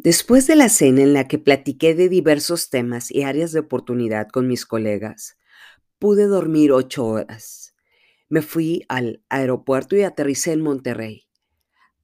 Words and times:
Después 0.00 0.46
de 0.46 0.54
la 0.54 0.68
cena 0.68 1.02
en 1.02 1.12
la 1.12 1.26
que 1.26 1.40
platiqué 1.40 1.92
de 1.96 2.08
diversos 2.08 2.70
temas 2.70 3.10
y 3.10 3.22
áreas 3.22 3.50
de 3.50 3.58
oportunidad 3.58 4.28
con 4.28 4.46
mis 4.46 4.64
colegas, 4.64 5.36
pude 5.98 6.26
dormir 6.26 6.70
ocho 6.70 7.04
horas. 7.04 7.74
Me 8.28 8.40
fui 8.40 8.84
al 8.88 9.24
aeropuerto 9.28 9.96
y 9.96 10.02
aterricé 10.02 10.52
en 10.52 10.60
Monterrey. 10.60 11.26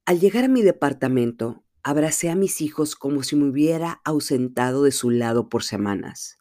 Al 0.07 0.18
llegar 0.18 0.43
a 0.43 0.48
mi 0.48 0.62
departamento, 0.62 1.62
abracé 1.84 2.30
a 2.30 2.34
mis 2.34 2.62
hijos 2.62 2.96
como 2.96 3.22
si 3.22 3.36
me 3.36 3.48
hubiera 3.48 4.00
ausentado 4.04 4.82
de 4.82 4.90
su 4.90 5.11
lado 5.11 5.48
por 5.48 5.62
semanas. 5.62 6.38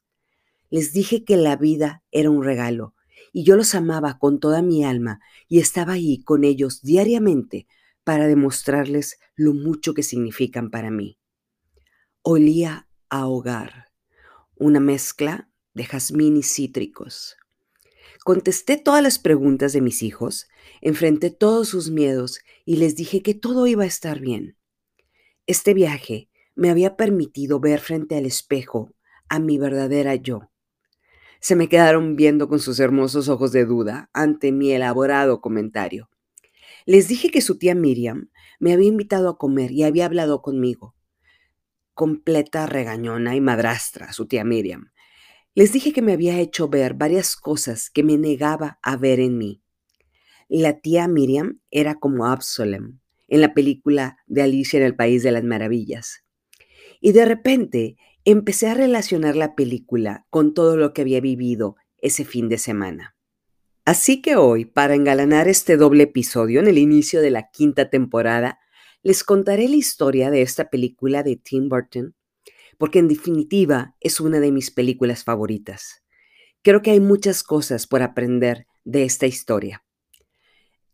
Les 0.72 0.92
dije 0.92 1.24
que 1.24 1.38
la 1.38 1.56
vida 1.56 2.04
era 2.10 2.32
un 2.32 2.44
regalo 2.44 2.96
y 3.32 3.44
yo 3.44 3.56
los 3.56 3.76
amaba 3.76 4.18
con 4.18 4.40
toda 4.40 4.64
mi 4.64 4.84
alma 4.84 5.20
y 5.48 5.60
estaba 5.60 5.94
ahí 5.94 6.24
con 6.24 6.46
ellos 6.46 6.82
diariamente 6.82 7.68
para 8.04 8.26
demostrarles 8.26 9.20
lo 9.36 9.54
mucho 9.54 9.94
que 9.94 10.02
significan 10.02 10.72
para 10.72 10.90
mí 10.90 11.20
olía 12.26 12.88
a 13.10 13.28
hogar, 13.28 13.92
una 14.56 14.80
mezcla 14.80 15.50
de 15.74 15.84
jazmín 15.84 16.38
y 16.38 16.44
cítricos. 16.44 17.36
Contesté 18.24 18.78
todas 18.78 19.04
las 19.04 19.20
preguntas 19.20 19.74
de 19.74 19.82
mis 19.82 20.02
hijos, 20.04 20.48
enfrenté 20.80 21.32
todos 21.32 21.68
sus 21.68 21.92
miedos 21.92 22.40
y 22.64 22.78
les 22.78 22.96
dije 22.96 23.22
que 23.22 23.34
todo 23.34 23.68
iba 23.68 23.84
a 23.84 23.88
estar 23.88 24.22
bien. 24.22 24.56
Este 25.48 25.74
viaje 25.74 26.30
me 26.56 26.70
había 26.70 26.96
permitido 26.96 27.60
ver 27.60 27.82
frente 27.82 28.16
al 28.16 28.26
espejo 28.26 28.94
a 29.28 29.40
mi 29.40 29.58
verdadera 29.58 30.16
yo. 30.16 30.50
Se 31.42 31.58
me 31.58 31.68
quedaron 31.68 32.16
viendo 32.16 32.48
con 32.48 32.62
sus 32.62 32.80
hermosos 32.80 33.28
ojos 33.28 33.52
de 33.52 33.66
duda 33.66 34.10
ante 34.14 34.54
mi 34.54 34.72
elaborado 34.72 35.42
comentario. 35.42 36.10
Les 36.86 37.10
dije 37.10 37.32
que 37.32 37.42
su 37.42 37.58
tía 37.58 37.76
Miriam 37.76 38.30
me 38.62 38.72
había 38.72 38.88
invitado 38.88 39.28
a 39.28 39.38
comer 39.38 39.72
y 39.72 39.84
había 39.84 40.06
hablado 40.06 40.42
conmigo 40.42 40.96
completa 41.94 42.66
regañona 42.66 43.36
y 43.36 43.42
madrastra, 43.42 44.14
su 44.14 44.28
tía 44.28 44.44
Miriam. 44.44 44.92
Les 45.56 45.72
dije 45.72 45.94
que 45.94 46.02
me 46.02 46.14
había 46.14 46.40
hecho 46.40 46.68
ver 46.68 46.96
varias 46.96 47.36
cosas 47.36 47.90
que 47.90 48.04
me 48.04 48.18
negaba 48.18 48.80
a 48.82 48.98
ver 48.98 49.20
en 49.20 49.38
mí. 49.38 49.62
La 50.50 50.80
tía 50.80 51.08
Miriam 51.08 51.60
era 51.72 51.96
como 51.96 52.26
Absalom 52.26 53.00
en 53.28 53.42
la 53.42 53.54
película 53.54 54.18
de 54.28 54.44
Alicia 54.44 54.78
en 54.78 54.86
el 54.86 54.96
País 54.96 55.24
de 55.24 55.32
las 55.32 55.44
Maravillas. 55.44 56.24
Y 57.02 57.12
de 57.12 57.26
repente 57.26 57.98
empecé 58.26 58.68
a 58.68 58.74
relacionar 58.74 59.36
la 59.36 59.56
película 59.56 60.26
con 60.30 60.54
todo 60.54 60.78
lo 60.78 60.94
que 60.94 61.02
había 61.02 61.20
vivido 61.20 61.76
ese 61.98 62.26
fin 62.26 62.50
de 62.50 62.58
semana. 62.58 63.16
Así 63.86 64.22
que 64.22 64.36
hoy, 64.36 64.66
para 64.66 64.96
engalanar 64.96 65.48
este 65.48 65.76
doble 65.76 66.04
episodio 66.04 66.60
en 66.60 66.68
el 66.68 66.78
inicio 66.78 67.22
de 67.22 67.32
la 67.32 67.50
quinta 67.50 67.90
temporada, 67.90 68.60
les 69.04 69.24
contaré 69.24 69.68
la 69.68 69.76
historia 69.76 70.32
de 70.32 70.42
esta 70.42 70.70
película 70.70 71.24
de 71.24 71.36
Tim 71.36 71.68
Burton, 71.68 72.16
porque 72.78 73.00
en 73.00 73.10
definitiva 73.10 73.96
es 74.00 74.20
una 74.20 74.40
de 74.40 74.52
mis 74.52 74.72
películas 74.72 75.24
favoritas. 75.24 76.04
Creo 76.62 76.82
que 76.82 76.92
hay 76.92 77.02
muchas 77.02 77.44
cosas 77.44 77.86
por 77.86 78.02
aprender 78.02 78.66
de 78.86 79.04
esta 79.04 79.28
historia. 79.28 79.84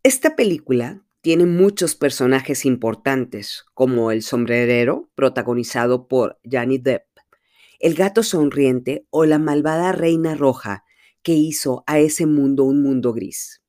Esta 0.02 0.36
película 0.36 1.06
tiene 1.22 1.46
muchos 1.46 1.96
personajes 1.96 2.66
importantes, 2.66 3.66
como 3.74 4.12
el 4.12 4.24
sombrerero, 4.24 5.10
protagonizado 5.14 6.08
por 6.08 6.40
Johnny 6.50 6.80
Depp, 6.80 7.06
el 7.80 7.94
gato 7.94 8.24
sonriente 8.24 9.06
o 9.10 9.26
la 9.26 9.38
malvada 9.38 9.92
reina 9.92 10.34
roja 10.34 10.84
que 11.22 11.34
hizo 11.34 11.84
a 11.86 12.00
ese 12.00 12.26
mundo 12.26 12.64
un 12.64 12.82
mundo 12.82 13.14
gris. 13.14 13.62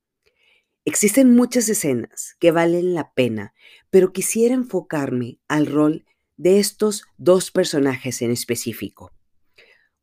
Existen 0.91 1.37
muchas 1.37 1.69
escenas 1.69 2.35
que 2.41 2.51
valen 2.51 2.95
la 2.95 3.13
pena, 3.13 3.55
pero 3.91 4.13
quisiera 4.13 4.57
enfocarme 4.57 5.39
al 5.47 5.67
rol 5.67 6.05
de 6.37 6.59
estos 6.59 7.05
dos 7.17 7.53
personajes 7.53 8.23
en 8.23 8.33
específico. 8.33 9.13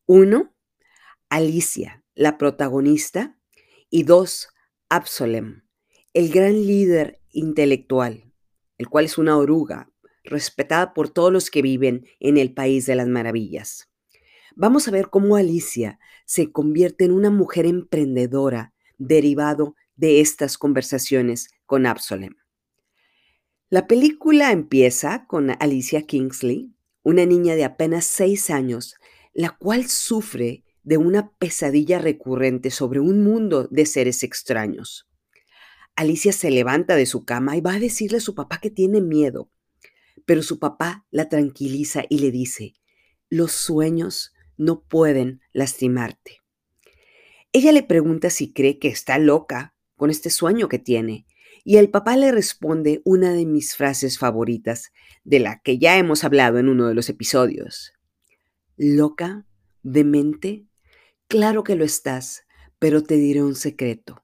Uno, 0.05 0.55
Alicia, 1.27 2.05
la 2.15 2.37
protagonista, 2.37 3.37
y 3.89 4.03
dos, 4.03 4.47
Absalom, 4.87 5.63
el 6.13 6.29
gran 6.29 6.53
líder 6.53 7.19
intelectual, 7.31 8.31
el 8.77 8.87
cual 8.87 9.03
es 9.03 9.17
una 9.17 9.37
oruga, 9.37 9.91
respetada 10.23 10.93
por 10.93 11.09
todos 11.09 11.33
los 11.33 11.51
que 11.51 11.61
viven 11.61 12.05
en 12.21 12.37
el 12.37 12.53
país 12.53 12.85
de 12.85 12.95
las 12.95 13.09
maravillas. 13.09 13.89
Vamos 14.55 14.87
a 14.87 14.91
ver 14.91 15.09
cómo 15.09 15.35
Alicia 15.35 15.99
se 16.25 16.49
convierte 16.53 17.03
en 17.03 17.11
una 17.11 17.29
mujer 17.29 17.65
emprendedora 17.65 18.73
derivado 18.97 19.75
de 19.97 20.21
estas 20.21 20.57
conversaciones 20.57 21.49
con 21.65 21.85
Absalom. 21.85 22.35
La 23.69 23.87
película 23.87 24.53
empieza 24.53 25.25
con 25.27 25.51
Alicia 25.61 26.03
Kingsley, 26.03 26.73
una 27.03 27.25
niña 27.25 27.55
de 27.55 27.65
apenas 27.65 28.05
seis 28.05 28.49
años, 28.49 28.95
la 29.33 29.49
cual 29.49 29.87
sufre 29.87 30.63
de 30.83 30.95
una 30.97 31.31
pesadilla 31.31 31.99
recurrente 31.99 32.71
sobre 32.71 33.01
un 33.01 33.23
mundo 33.23 33.67
de 33.69 33.85
seres 33.85 34.23
extraños. 34.23 35.09
Alicia 35.95 36.31
se 36.31 36.49
levanta 36.49 36.95
de 36.95 37.05
su 37.05 37.25
cama 37.25 37.57
y 37.57 37.61
va 37.61 37.73
a 37.73 37.79
decirle 37.79 38.19
a 38.19 38.21
su 38.21 38.35
papá 38.35 38.59
que 38.61 38.69
tiene 38.69 39.01
miedo, 39.01 39.51
pero 40.25 40.43
su 40.43 40.59
papá 40.59 41.05
la 41.11 41.27
tranquiliza 41.27 42.03
y 42.07 42.19
le 42.19 42.31
dice, 42.31 42.73
los 43.29 43.51
sueños 43.51 44.33
no 44.55 44.83
pueden 44.83 45.41
lastimarte. 45.51 46.41
Ella 47.51 47.71
le 47.71 47.83
pregunta 47.83 48.29
si 48.29 48.53
cree 48.53 48.79
que 48.79 48.87
está 48.87 49.17
loca 49.17 49.75
con 49.97 50.09
este 50.09 50.29
sueño 50.29 50.69
que 50.69 50.79
tiene. 50.79 51.25
Y 51.65 51.75
el 51.75 51.89
papá 51.89 52.15
le 52.15 52.31
responde 52.31 53.01
una 53.03 53.33
de 53.33 53.45
mis 53.45 53.75
frases 53.75 54.17
favoritas, 54.17 54.93
de 55.25 55.39
la 55.39 55.59
que 55.59 55.77
ya 55.77 55.97
hemos 55.97 56.23
hablado 56.23 56.59
en 56.59 56.69
uno 56.69 56.87
de 56.87 56.95
los 56.95 57.09
episodios. 57.09 57.91
¿Loca? 58.77 59.45
¿Demente? 59.83 60.65
Claro 61.27 61.63
que 61.65 61.75
lo 61.75 61.83
estás, 61.83 62.45
pero 62.79 63.03
te 63.03 63.15
diré 63.15 63.43
un 63.43 63.55
secreto. 63.55 64.23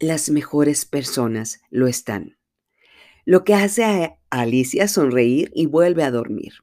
Las 0.00 0.30
mejores 0.30 0.84
personas 0.84 1.60
lo 1.70 1.86
están. 1.86 2.38
Lo 3.24 3.44
que 3.44 3.54
hace 3.54 3.84
a 3.84 4.18
Alicia 4.30 4.88
sonreír 4.88 5.52
y 5.54 5.66
vuelve 5.66 6.02
a 6.02 6.10
dormir. 6.10 6.54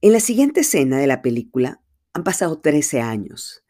En 0.00 0.12
la 0.12 0.20
siguiente 0.20 0.60
escena 0.60 0.98
de 0.98 1.06
la 1.06 1.20
película 1.20 1.82
han 2.14 2.24
pasado 2.24 2.60
13 2.60 3.02
años. 3.02 3.62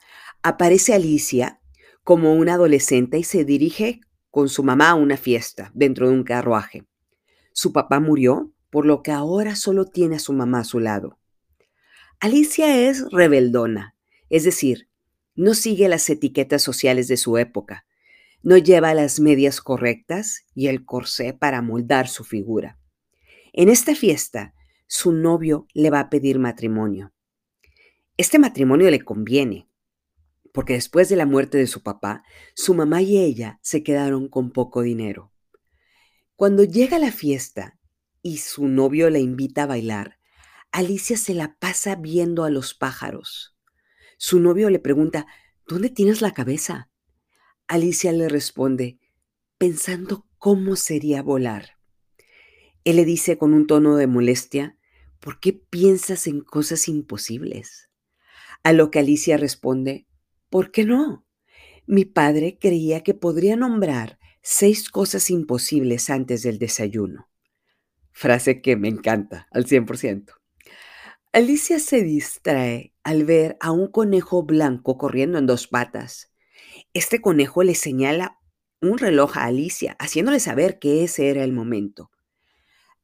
Aparece 0.42 0.94
Alicia 0.94 1.59
como 2.04 2.34
una 2.34 2.54
adolescente 2.54 3.18
y 3.18 3.24
se 3.24 3.44
dirige 3.44 4.00
con 4.30 4.48
su 4.48 4.62
mamá 4.62 4.90
a 4.90 4.94
una 4.94 5.16
fiesta 5.16 5.70
dentro 5.74 6.08
de 6.08 6.14
un 6.14 6.24
carruaje. 6.24 6.84
Su 7.52 7.72
papá 7.72 8.00
murió, 8.00 8.52
por 8.70 8.86
lo 8.86 9.02
que 9.02 9.10
ahora 9.10 9.56
solo 9.56 9.86
tiene 9.86 10.16
a 10.16 10.20
su 10.20 10.32
mamá 10.32 10.60
a 10.60 10.64
su 10.64 10.80
lado. 10.80 11.18
Alicia 12.20 12.88
es 12.88 13.10
rebeldona, 13.10 13.96
es 14.28 14.44
decir, 14.44 14.88
no 15.34 15.54
sigue 15.54 15.88
las 15.88 16.08
etiquetas 16.10 16.62
sociales 16.62 17.08
de 17.08 17.16
su 17.16 17.38
época, 17.38 17.86
no 18.42 18.56
lleva 18.56 18.94
las 18.94 19.20
medias 19.20 19.60
correctas 19.60 20.44
y 20.54 20.68
el 20.68 20.84
corsé 20.84 21.32
para 21.32 21.62
moldar 21.62 22.08
su 22.08 22.24
figura. 22.24 22.78
En 23.52 23.68
esta 23.68 23.94
fiesta, 23.94 24.54
su 24.86 25.12
novio 25.12 25.66
le 25.72 25.90
va 25.90 26.00
a 26.00 26.10
pedir 26.10 26.38
matrimonio. 26.38 27.12
Este 28.16 28.38
matrimonio 28.38 28.90
le 28.90 29.00
conviene, 29.00 29.69
porque 30.52 30.74
después 30.74 31.08
de 31.08 31.16
la 31.16 31.26
muerte 31.26 31.58
de 31.58 31.66
su 31.66 31.82
papá, 31.82 32.24
su 32.54 32.74
mamá 32.74 33.02
y 33.02 33.18
ella 33.18 33.58
se 33.62 33.82
quedaron 33.82 34.28
con 34.28 34.50
poco 34.50 34.82
dinero. 34.82 35.32
Cuando 36.36 36.64
llega 36.64 36.98
la 36.98 37.12
fiesta 37.12 37.78
y 38.22 38.38
su 38.38 38.66
novio 38.68 39.10
la 39.10 39.18
invita 39.18 39.64
a 39.64 39.66
bailar, 39.66 40.18
Alicia 40.72 41.16
se 41.16 41.34
la 41.34 41.56
pasa 41.58 41.96
viendo 41.96 42.44
a 42.44 42.50
los 42.50 42.74
pájaros. 42.74 43.56
Su 44.18 44.40
novio 44.40 44.70
le 44.70 44.78
pregunta, 44.78 45.26
¿dónde 45.66 45.90
tienes 45.90 46.22
la 46.22 46.32
cabeza? 46.32 46.90
Alicia 47.66 48.12
le 48.12 48.28
responde, 48.28 48.98
pensando 49.58 50.26
cómo 50.38 50.76
sería 50.76 51.22
volar. 51.22 51.76
Él 52.84 52.96
le 52.96 53.04
dice 53.04 53.36
con 53.36 53.52
un 53.52 53.66
tono 53.66 53.96
de 53.96 54.06
molestia, 54.06 54.78
¿por 55.20 55.38
qué 55.38 55.52
piensas 55.52 56.26
en 56.26 56.40
cosas 56.40 56.88
imposibles? 56.88 57.90
A 58.62 58.72
lo 58.72 58.90
que 58.90 58.98
Alicia 58.98 59.36
responde, 59.36 60.06
¿Por 60.50 60.72
qué 60.72 60.84
no? 60.84 61.24
Mi 61.86 62.04
padre 62.04 62.58
creía 62.60 63.02
que 63.02 63.14
podría 63.14 63.56
nombrar 63.56 64.18
seis 64.42 64.90
cosas 64.90 65.30
imposibles 65.30 66.10
antes 66.10 66.42
del 66.42 66.58
desayuno. 66.58 67.28
Frase 68.10 68.60
que 68.60 68.76
me 68.76 68.88
encanta 68.88 69.46
al 69.52 69.66
100%. 69.66 70.34
Alicia 71.32 71.78
se 71.78 72.02
distrae 72.02 72.92
al 73.04 73.24
ver 73.24 73.56
a 73.60 73.70
un 73.70 73.86
conejo 73.86 74.42
blanco 74.42 74.98
corriendo 74.98 75.38
en 75.38 75.46
dos 75.46 75.68
patas. 75.68 76.32
Este 76.92 77.20
conejo 77.20 77.62
le 77.62 77.76
señala 77.76 78.40
un 78.82 78.98
reloj 78.98 79.36
a 79.36 79.44
Alicia, 79.44 79.94
haciéndole 80.00 80.40
saber 80.40 80.80
que 80.80 81.04
ese 81.04 81.30
era 81.30 81.44
el 81.44 81.52
momento. 81.52 82.10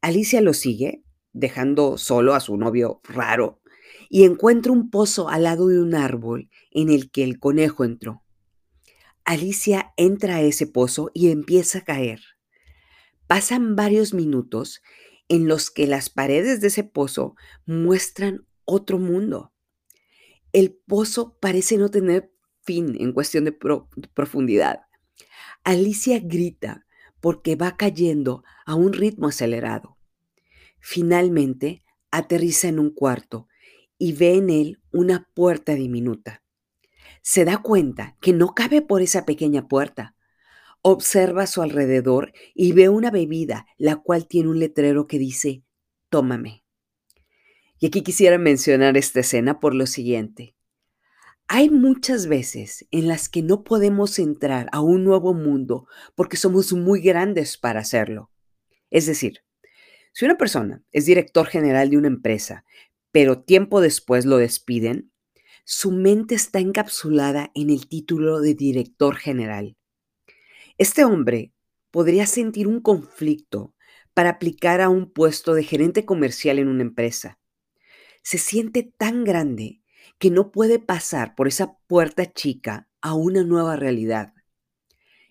Alicia 0.00 0.40
lo 0.40 0.52
sigue, 0.52 1.04
dejando 1.32 1.96
solo 1.98 2.34
a 2.34 2.40
su 2.40 2.56
novio 2.56 3.00
raro, 3.04 3.60
y 4.08 4.24
encuentra 4.24 4.72
un 4.72 4.90
pozo 4.90 5.28
al 5.28 5.44
lado 5.44 5.68
de 5.68 5.80
un 5.80 5.94
árbol 5.94 6.50
en 6.70 6.90
el 6.90 7.10
que 7.10 7.24
el 7.24 7.38
conejo 7.38 7.84
entró. 7.84 8.22
Alicia 9.24 9.92
entra 9.96 10.36
a 10.36 10.42
ese 10.42 10.66
pozo 10.66 11.10
y 11.12 11.30
empieza 11.30 11.78
a 11.78 11.84
caer. 11.84 12.20
Pasan 13.26 13.74
varios 13.74 14.14
minutos 14.14 14.82
en 15.28 15.48
los 15.48 15.70
que 15.70 15.86
las 15.86 16.10
paredes 16.10 16.60
de 16.60 16.68
ese 16.68 16.84
pozo 16.84 17.34
muestran 17.66 18.46
otro 18.64 18.98
mundo. 18.98 19.52
El 20.52 20.72
pozo 20.72 21.36
parece 21.40 21.76
no 21.76 21.90
tener 21.90 22.32
fin 22.62 22.96
en 23.00 23.12
cuestión 23.12 23.44
de, 23.44 23.52
profundidad. 24.14 24.82
Alicia 25.64 26.20
grita 26.20 26.86
porque 27.20 27.56
va 27.56 27.76
cayendo 27.76 28.44
a 28.64 28.74
un 28.74 28.92
ritmo 28.92 29.26
acelerado. 29.28 29.98
Finalmente, 30.78 31.82
aterriza 32.10 32.68
en 32.68 32.78
un 32.78 32.90
cuarto 32.90 33.48
y 33.98 34.12
ve 34.12 34.34
en 34.34 34.50
él 34.50 34.80
una 34.92 35.28
puerta 35.34 35.74
diminuta. 35.74 36.42
Se 37.22 37.44
da 37.44 37.58
cuenta 37.58 38.16
que 38.20 38.32
no 38.32 38.54
cabe 38.54 38.82
por 38.82 39.02
esa 39.02 39.26
pequeña 39.26 39.68
puerta. 39.68 40.14
Observa 40.82 41.46
su 41.46 41.62
alrededor 41.62 42.32
y 42.54 42.72
ve 42.72 42.88
una 42.88 43.10
bebida, 43.10 43.66
la 43.78 43.96
cual 43.96 44.28
tiene 44.28 44.50
un 44.50 44.58
letrero 44.60 45.06
que 45.06 45.18
dice, 45.18 45.64
tómame. 46.08 46.64
Y 47.78 47.86
aquí 47.86 48.02
quisiera 48.02 48.38
mencionar 48.38 48.96
esta 48.96 49.20
escena 49.20 49.60
por 49.60 49.74
lo 49.74 49.86
siguiente. 49.86 50.54
Hay 51.48 51.70
muchas 51.70 52.26
veces 52.26 52.86
en 52.90 53.06
las 53.06 53.28
que 53.28 53.42
no 53.42 53.62
podemos 53.62 54.18
entrar 54.18 54.68
a 54.72 54.80
un 54.80 55.04
nuevo 55.04 55.32
mundo 55.32 55.86
porque 56.14 56.36
somos 56.36 56.72
muy 56.72 57.00
grandes 57.00 57.56
para 57.56 57.80
hacerlo. 57.80 58.30
Es 58.90 59.06
decir, 59.06 59.40
si 60.12 60.24
una 60.24 60.36
persona 60.38 60.82
es 60.92 61.06
director 61.06 61.46
general 61.46 61.90
de 61.90 61.98
una 61.98 62.08
empresa, 62.08 62.64
pero 63.16 63.38
tiempo 63.38 63.80
después 63.80 64.26
lo 64.26 64.36
despiden, 64.36 65.10
su 65.64 65.90
mente 65.90 66.34
está 66.34 66.58
encapsulada 66.58 67.50
en 67.54 67.70
el 67.70 67.88
título 67.88 68.40
de 68.42 68.52
director 68.52 69.16
general. 69.16 69.78
Este 70.76 71.02
hombre 71.02 71.54
podría 71.90 72.26
sentir 72.26 72.68
un 72.68 72.82
conflicto 72.82 73.74
para 74.12 74.28
aplicar 74.28 74.82
a 74.82 74.90
un 74.90 75.10
puesto 75.10 75.54
de 75.54 75.64
gerente 75.64 76.04
comercial 76.04 76.58
en 76.58 76.68
una 76.68 76.82
empresa. 76.82 77.38
Se 78.22 78.36
siente 78.36 78.82
tan 78.82 79.24
grande 79.24 79.80
que 80.18 80.30
no 80.30 80.52
puede 80.52 80.78
pasar 80.78 81.34
por 81.36 81.48
esa 81.48 81.78
puerta 81.86 82.30
chica 82.30 82.86
a 83.00 83.14
una 83.14 83.44
nueva 83.44 83.76
realidad. 83.76 84.34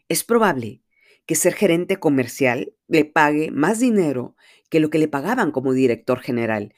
Es 0.10 0.24
probable 0.24 0.82
que 1.28 1.36
ser 1.36 1.54
gerente 1.54 1.98
comercial 1.98 2.74
le 2.88 3.06
pague 3.06 3.52
más 3.52 3.80
dinero 3.80 4.36
que 4.72 4.80
lo 4.80 4.90
que 4.90 4.98
le 4.98 5.08
pagaban 5.08 5.52
como 5.52 5.74
director 5.74 6.20
general, 6.20 6.74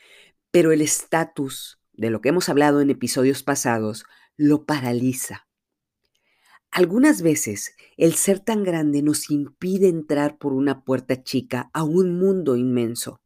pero 0.52 0.72
el 0.72 0.82
estatus, 0.82 1.80
de 1.94 2.10
lo 2.10 2.22
que 2.22 2.30
hemos 2.30 2.50
hablado 2.50 2.82
en 2.82 2.90
episodios 2.90 3.44
pasados, 3.44 4.06
lo 4.36 4.66
paraliza. 4.66 5.48
Algunas 6.72 7.22
veces 7.22 7.76
el 7.96 8.14
ser 8.14 8.40
tan 8.40 8.64
grande 8.64 9.02
nos 9.02 9.32
impide 9.32 9.88
entrar 9.88 10.38
por 10.38 10.54
una 10.54 10.84
puerta 10.84 11.24
chica 11.24 11.70
a 11.74 11.84
un 11.84 12.20
mundo 12.20 12.56
inmenso, 12.56 13.22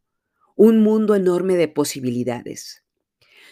un 0.55 0.81
mundo 0.81 1.15
enorme 1.15 1.55
de 1.55 1.67
posibilidades. 1.67 2.83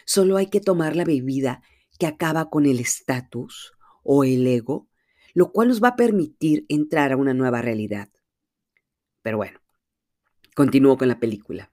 Solo 0.05 0.37
hay 0.37 0.47
que 0.47 0.61
tomar 0.61 0.95
la 0.95 1.05
bebida 1.05 1.63
que 1.99 2.07
acaba 2.07 2.49
con 2.49 2.65
el 2.65 2.79
estatus 2.79 3.73
o 4.03 4.23
el 4.23 4.47
ego, 4.47 4.87
lo 5.33 5.51
cual 5.51 5.67
nos 5.67 5.83
va 5.83 5.89
a 5.89 5.95
permitir 5.95 6.65
entrar 6.69 7.11
a 7.11 7.17
una 7.17 7.33
nueva 7.33 7.61
realidad. 7.61 8.09
Pero 9.21 9.37
bueno, 9.37 9.59
continúo 10.55 10.97
con 10.97 11.07
la 11.07 11.19
película. 11.19 11.71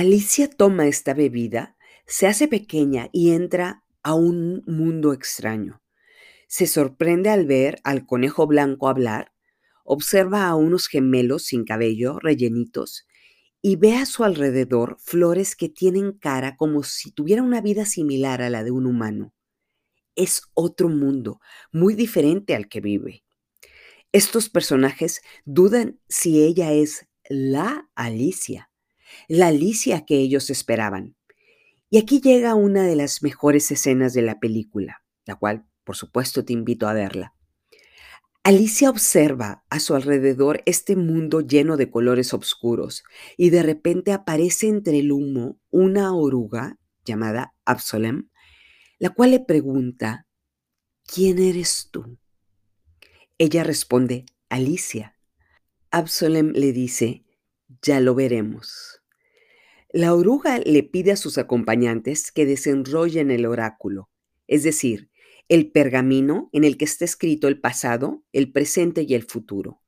Alicia 0.00 0.48
toma 0.48 0.86
esta 0.86 1.12
bebida, 1.12 1.76
se 2.06 2.26
hace 2.26 2.48
pequeña 2.48 3.10
y 3.12 3.32
entra 3.32 3.84
a 4.02 4.14
un 4.14 4.62
mundo 4.66 5.12
extraño. 5.12 5.82
Se 6.48 6.66
sorprende 6.66 7.28
al 7.28 7.44
ver 7.44 7.82
al 7.84 8.06
conejo 8.06 8.46
blanco 8.46 8.88
hablar, 8.88 9.34
observa 9.84 10.46
a 10.46 10.54
unos 10.54 10.86
gemelos 10.86 11.44
sin 11.44 11.64
cabello, 11.64 12.18
rellenitos, 12.18 13.06
y 13.60 13.76
ve 13.76 13.96
a 13.96 14.06
su 14.06 14.24
alrededor 14.24 14.96
flores 15.00 15.54
que 15.54 15.68
tienen 15.68 16.12
cara 16.12 16.56
como 16.56 16.82
si 16.82 17.12
tuviera 17.12 17.42
una 17.42 17.60
vida 17.60 17.84
similar 17.84 18.40
a 18.40 18.48
la 18.48 18.64
de 18.64 18.70
un 18.70 18.86
humano. 18.86 19.34
Es 20.16 20.40
otro 20.54 20.88
mundo, 20.88 21.42
muy 21.72 21.94
diferente 21.94 22.54
al 22.54 22.70
que 22.70 22.80
vive. 22.80 23.22
Estos 24.12 24.48
personajes 24.48 25.20
dudan 25.44 26.00
si 26.08 26.42
ella 26.42 26.72
es 26.72 27.06
la 27.28 27.90
Alicia, 27.94 28.69
la 29.28 29.48
Alicia 29.48 30.04
que 30.04 30.16
ellos 30.16 30.50
esperaban. 30.50 31.16
Y 31.90 31.98
aquí 31.98 32.20
llega 32.20 32.54
una 32.54 32.84
de 32.84 32.96
las 32.96 33.22
mejores 33.22 33.70
escenas 33.70 34.14
de 34.14 34.22
la 34.22 34.38
película, 34.38 35.02
la 35.24 35.34
cual, 35.34 35.66
por 35.84 35.96
supuesto, 35.96 36.44
te 36.44 36.52
invito 36.52 36.86
a 36.86 36.92
verla. 36.92 37.34
Alicia 38.42 38.88
observa 38.88 39.64
a 39.68 39.80
su 39.80 39.94
alrededor 39.94 40.62
este 40.64 40.96
mundo 40.96 41.42
lleno 41.42 41.76
de 41.76 41.90
colores 41.90 42.32
oscuros 42.32 43.04
y 43.36 43.50
de 43.50 43.62
repente 43.62 44.12
aparece 44.12 44.68
entre 44.68 45.00
el 45.00 45.12
humo 45.12 45.60
una 45.70 46.14
oruga 46.14 46.78
llamada 47.04 47.54
Absolem, 47.66 48.30
la 48.98 49.10
cual 49.10 49.32
le 49.32 49.40
pregunta, 49.40 50.26
¿quién 51.04 51.38
eres 51.38 51.88
tú? 51.90 52.18
Ella 53.36 53.62
responde, 53.62 54.24
Alicia. 54.48 55.18
Absolem 55.90 56.52
le 56.52 56.72
dice, 56.72 57.24
ya 57.82 58.00
lo 58.00 58.14
veremos. 58.14 58.99
La 59.92 60.14
oruga 60.14 60.60
le 60.60 60.84
pide 60.84 61.10
a 61.10 61.16
sus 61.16 61.36
acompañantes 61.36 62.30
que 62.30 62.46
desenrollen 62.46 63.32
el 63.32 63.44
oráculo, 63.44 64.08
es 64.46 64.62
decir, 64.62 65.10
el 65.48 65.72
pergamino 65.72 66.48
en 66.52 66.62
el 66.62 66.76
que 66.76 66.84
está 66.84 67.04
escrito 67.04 67.48
el 67.48 67.60
pasado, 67.60 68.22
el 68.32 68.52
presente 68.52 69.02
y 69.02 69.14
el 69.14 69.24
futuro. 69.24 69.82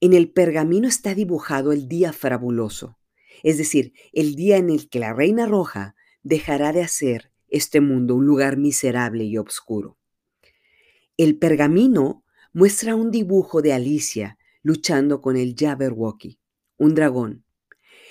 En 0.00 0.14
el 0.14 0.32
pergamino 0.32 0.88
está 0.88 1.14
dibujado 1.14 1.70
el 1.70 1.86
día 1.86 2.12
fabuloso, 2.12 2.98
es 3.44 3.56
decir, 3.56 3.92
el 4.12 4.34
día 4.34 4.56
en 4.56 4.68
el 4.68 4.88
que 4.88 4.98
la 4.98 5.12
reina 5.12 5.46
roja 5.46 5.94
dejará 6.24 6.72
de 6.72 6.82
hacer 6.82 7.30
este 7.46 7.80
mundo 7.80 8.16
un 8.16 8.26
lugar 8.26 8.56
miserable 8.56 9.22
y 9.24 9.38
oscuro. 9.38 9.96
El 11.16 11.38
pergamino 11.38 12.24
muestra 12.52 12.96
un 12.96 13.12
dibujo 13.12 13.62
de 13.62 13.74
Alicia 13.74 14.38
luchando 14.62 15.20
con 15.20 15.36
el 15.36 15.54
Jabberwocky, 15.56 16.40
un 16.78 16.96
dragón. 16.96 17.44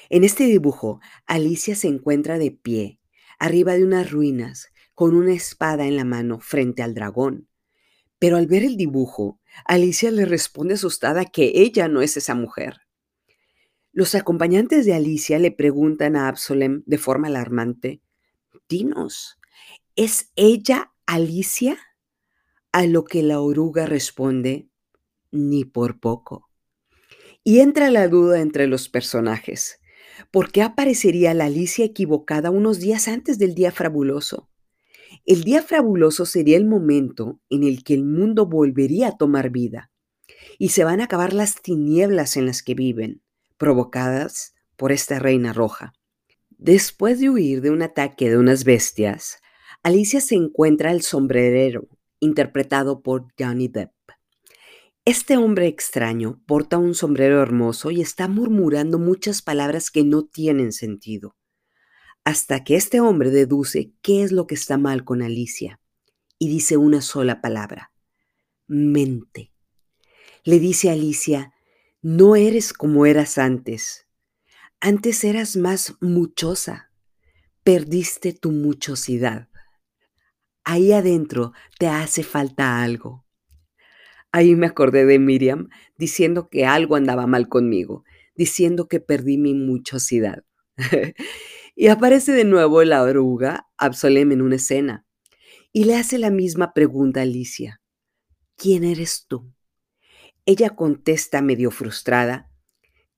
En 0.10 0.24
este 0.24 0.46
dibujo, 0.46 1.00
Alicia 1.28 1.76
se 1.76 1.88
encuentra 1.88 2.40
de 2.40 2.52
pie, 2.52 3.00
arriba 3.38 3.74
de 3.74 3.84
unas 3.84 4.10
ruinas, 4.12 4.70
con 4.96 5.16
una 5.16 5.34
espada 5.34 5.86
en 5.86 5.96
la 5.96 6.04
mano 6.04 6.40
frente 6.40 6.82
al 6.82 6.96
dragón. 6.96 7.48
Pero 8.18 8.38
al 8.38 8.48
ver 8.48 8.64
el 8.64 8.76
dibujo, 8.76 9.40
Alicia 9.66 10.12
le 10.12 10.26
responde 10.26 10.74
asustada 10.74 11.26
que 11.26 11.52
ella 11.56 11.88
no 11.88 12.02
es 12.02 12.18
esa 12.18 12.36
mujer. 12.36 12.82
Los 13.92 14.16
acompañantes 14.16 14.86
de 14.86 14.94
Alicia 14.94 15.40
le 15.40 15.52
preguntan 15.52 16.16
a 16.16 16.28
Absolem 16.28 16.84
de 16.86 16.98
forma 16.98 17.28
alarmante, 17.28 18.02
Dinos, 18.68 19.40
¿es 19.96 20.32
ella 20.36 20.92
Alicia? 21.06 21.78
A 22.72 22.86
lo 22.86 23.04
que 23.04 23.24
la 23.24 23.42
oruga 23.42 23.86
responde, 23.86 24.70
ni 25.32 25.66
por 25.66 26.00
poco. 26.00 26.50
Y 27.44 27.60
entra 27.60 27.90
la 27.90 28.08
duda 28.08 28.42
entre 28.42 28.68
los 28.68 28.90
personajes. 28.90 29.79
¿Por 30.32 30.52
qué 30.52 30.62
aparecería 30.62 31.34
la 31.34 31.46
Alicia 31.46 31.86
equivocada 31.86 32.52
unos 32.52 32.80
días 32.80 33.08
antes 33.08 33.40
del 33.40 33.56
día 33.56 33.72
fabuloso? 33.72 34.50
El 35.26 35.44
día 35.44 35.62
fabuloso 35.62 36.26
sería 36.26 36.58
el 36.58 36.66
momento 36.66 37.40
en 37.50 37.64
el 37.64 37.84
que 37.84 37.94
el 37.94 38.04
mundo 38.04 38.46
volvería 38.46 39.10
a 39.10 39.18
tomar 39.18 39.50
vida 39.50 39.92
y 40.58 40.70
se 40.70 40.84
van 40.84 41.02
a 41.02 41.06
acabar 41.06 41.34
las 41.34 41.62
tinieblas 41.62 42.38
en 42.38 42.46
las 42.46 42.62
que 42.64 42.76
viven, 42.76 43.22
provocadas 43.58 44.54
por 44.76 44.92
esta 44.92 45.20
reina 45.20 45.54
roja. 45.54 45.94
Después 46.58 47.20
de 47.20 47.30
huir 47.30 47.62
de 47.62 47.72
un 47.72 47.82
ataque 47.82 48.30
de 48.30 48.38
unas 48.38 48.64
bestias, 48.64 49.40
Alicia 49.82 50.20
se 50.20 50.36
encuentra 50.36 50.92
al 50.92 51.02
sombrerero, 51.02 51.88
interpretado 52.20 53.02
por 53.02 53.28
Johnny 53.40 53.70
Depp. 53.70 53.92
Este 55.10 55.38
hombre 55.38 55.66
extraño 55.66 56.40
porta 56.46 56.78
un 56.78 56.94
sombrero 56.94 57.42
hermoso 57.42 57.90
y 57.90 58.00
está 58.00 58.28
murmurando 58.28 59.00
muchas 59.00 59.42
palabras 59.42 59.90
que 59.90 60.04
no 60.04 60.28
tienen 60.28 60.72
sentido 60.72 61.36
hasta 62.24 62.64
que 62.64 62.76
este 62.76 63.00
hombre 63.00 63.32
deduce 63.32 63.92
qué 64.04 64.22
es 64.22 64.32
lo 64.32 64.46
que 64.46 64.54
está 64.54 64.78
mal 64.78 65.04
con 65.04 65.24
Alicia 65.24 65.80
y 66.38 66.48
dice 66.48 66.78
una 66.78 67.02
sola 67.02 67.42
palabra, 67.42 67.92
mente. 68.68 69.52
Le 70.44 70.60
dice 70.60 70.92
a 70.92 70.94
Alicia, 70.94 71.56
no 72.04 72.36
eres 72.36 72.72
como 72.72 73.08
eras 73.08 73.40
antes. 73.40 74.06
Antes 74.80 75.24
eras 75.24 75.56
más 75.56 75.96
muchosa. 76.02 76.92
Perdiste 77.64 78.32
tu 78.32 78.52
muchosidad. 78.52 79.50
Ahí 80.64 80.92
adentro 80.92 81.54
te 81.80 81.88
hace 81.88 82.22
falta 82.22 82.84
algo. 82.84 83.26
Ahí 84.32 84.56
me 84.56 84.68
acordé 84.68 85.06
de 85.06 85.20
Miriam 85.20 85.70
diciendo 85.98 86.50
que 86.50 86.66
algo 86.66 86.96
andaba 86.96 87.28
mal 87.28 87.50
conmigo, 87.50 88.04
diciendo 88.36 88.88
que 88.88 89.00
perdí 89.00 89.38
mi 89.38 89.54
muchosidad. 89.54 90.44
Y 91.76 91.88
aparece 91.88 92.34
de 92.34 92.44
nuevo 92.44 92.84
la 92.84 93.02
oruga 93.04 93.70
Absolem 93.78 94.34
en 94.34 94.42
una 94.42 94.58
escena 94.58 95.06
y 95.72 95.86
le 95.86 95.96
hace 95.96 96.18
la 96.18 96.30
misma 96.30 96.74
pregunta 96.74 97.22
a 97.22 97.24
Alicia. 97.24 97.80
¿Quién 98.58 98.84
eres 98.84 99.28
tú? 99.30 99.54
Ella 100.46 100.72
contesta 100.72 101.42
medio 101.42 101.72
frustrada, 101.72 102.50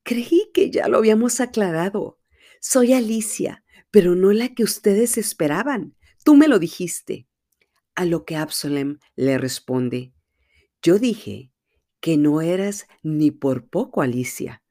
Creí 0.04 0.50
que 0.54 0.72
ya 0.72 0.88
lo 0.88 0.98
habíamos 0.98 1.40
aclarado. 1.40 2.20
Soy 2.60 2.94
Alicia, 2.94 3.64
pero 3.92 4.16
no 4.16 4.32
la 4.32 4.50
que 4.50 4.64
ustedes 4.64 5.18
esperaban. 5.18 5.96
Tú 6.24 6.36
me 6.36 6.48
lo 6.48 6.60
dijiste. 6.60 7.28
A 7.96 8.06
lo 8.06 8.26
que 8.26 8.36
Absalom 8.36 8.98
le 9.16 9.38
responde, 9.38 10.14
yo 10.82 10.98
dije 10.98 11.52
que 12.00 12.18
no 12.18 12.42
eras 12.42 12.88
ni 13.04 13.32
por 13.32 13.70
poco 13.70 14.02
Alicia, 14.02 14.64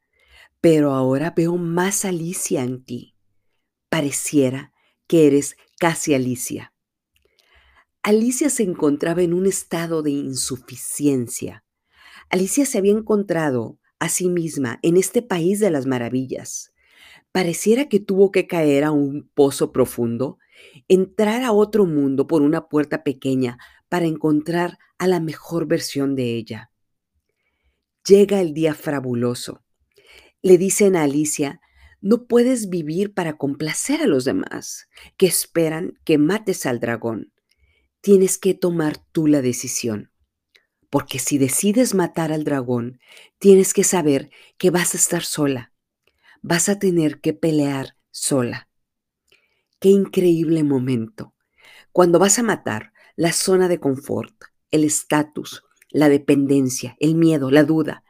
pero 0.60 0.92
ahora 0.92 1.32
veo 1.36 1.56
más 1.56 2.04
Alicia 2.04 2.62
en 2.62 2.84
ti. 2.84 3.16
Pareciera 3.88 4.72
que 5.06 5.26
eres 5.26 5.56
casi 5.78 6.14
Alicia. 6.14 6.74
Alicia 8.02 8.50
se 8.50 8.62
encontraba 8.62 9.22
en 9.22 9.34
un 9.34 9.46
estado 9.46 10.02
de 10.02 10.10
insuficiencia. 10.10 11.64
Alicia 12.28 12.64
se 12.66 12.78
había 12.78 12.92
encontrado 12.92 13.78
a 13.98 14.08
sí 14.08 14.28
misma 14.28 14.78
en 14.82 14.96
este 14.96 15.22
país 15.22 15.60
de 15.60 15.70
las 15.70 15.86
maravillas. 15.86 16.72
Pareciera 17.32 17.88
que 17.88 18.00
tuvo 18.00 18.32
que 18.32 18.46
caer 18.46 18.84
a 18.84 18.90
un 18.90 19.30
pozo 19.34 19.70
profundo, 19.70 20.38
entrar 20.88 21.42
a 21.42 21.52
otro 21.52 21.86
mundo 21.86 22.26
por 22.26 22.42
una 22.42 22.68
puerta 22.68 23.02
pequeña 23.02 23.58
para 23.88 24.06
encontrar 24.06 24.78
a 24.98 25.06
la 25.06 25.20
mejor 25.20 25.66
versión 25.66 26.14
de 26.16 26.36
ella. 26.36 26.70
Llega 28.06 28.40
el 28.40 28.54
día 28.54 28.74
fabuloso. 28.74 29.62
Le 30.42 30.56
dicen 30.56 30.96
a 30.96 31.02
Alicia, 31.02 31.60
no 32.00 32.26
puedes 32.26 32.70
vivir 32.70 33.12
para 33.12 33.36
complacer 33.36 34.00
a 34.00 34.06
los 34.06 34.24
demás, 34.24 34.88
que 35.18 35.26
esperan 35.26 35.98
que 36.04 36.16
mates 36.16 36.64
al 36.64 36.80
dragón. 36.80 37.32
Tienes 38.00 38.38
que 38.38 38.54
tomar 38.54 38.96
tú 39.12 39.26
la 39.26 39.42
decisión. 39.42 40.10
Porque 40.88 41.18
si 41.18 41.36
decides 41.36 41.94
matar 41.94 42.32
al 42.32 42.44
dragón, 42.44 43.00
tienes 43.38 43.74
que 43.74 43.84
saber 43.84 44.30
que 44.56 44.70
vas 44.70 44.94
a 44.94 44.96
estar 44.96 45.22
sola. 45.22 45.72
Vas 46.40 46.70
a 46.70 46.78
tener 46.78 47.20
que 47.20 47.34
pelear 47.34 47.96
sola. 48.10 48.69
Qué 49.80 49.88
increíble 49.88 50.62
momento. 50.62 51.32
Cuando 51.90 52.18
vas 52.18 52.38
a 52.38 52.42
matar, 52.42 52.92
la 53.16 53.32
zona 53.32 53.66
de 53.66 53.80
confort, 53.80 54.34
el 54.70 54.84
estatus, 54.84 55.64
la 55.88 56.10
dependencia, 56.10 56.96
el 57.00 57.14
miedo, 57.14 57.50
la 57.50 57.64
duda. 57.64 58.04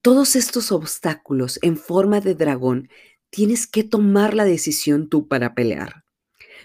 Todos 0.00 0.34
estos 0.34 0.72
obstáculos 0.72 1.58
en 1.60 1.76
forma 1.76 2.20
de 2.20 2.34
dragón, 2.34 2.88
tienes 3.28 3.66
que 3.66 3.84
tomar 3.84 4.32
la 4.32 4.46
decisión 4.46 5.10
tú 5.10 5.28
para 5.28 5.54
pelear. 5.54 6.04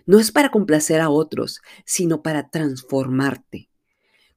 No 0.06 0.20
es 0.20 0.32
para 0.32 0.52
complacer 0.52 1.02
a 1.02 1.10
otros, 1.10 1.60
sino 1.86 2.22
para 2.22 2.50
transformarte. 2.50 3.70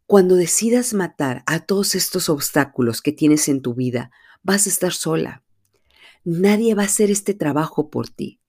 Cuando 0.04 0.34
decidas 0.34 0.94
matar 0.94 1.44
a 1.46 1.60
todos 1.60 1.94
estos 1.94 2.28
obstáculos 2.28 3.00
que 3.02 3.12
tienes 3.12 3.46
en 3.48 3.62
tu 3.62 3.74
vida, 3.74 4.10
vas 4.42 4.66
a 4.66 4.70
estar 4.70 4.92
sola. 4.92 5.44
Nadie 6.24 6.74
va 6.74 6.82
a 6.82 6.86
hacer 6.86 7.12
este 7.12 7.34
trabajo 7.34 7.88
por 7.88 8.08
ti. 8.08 8.39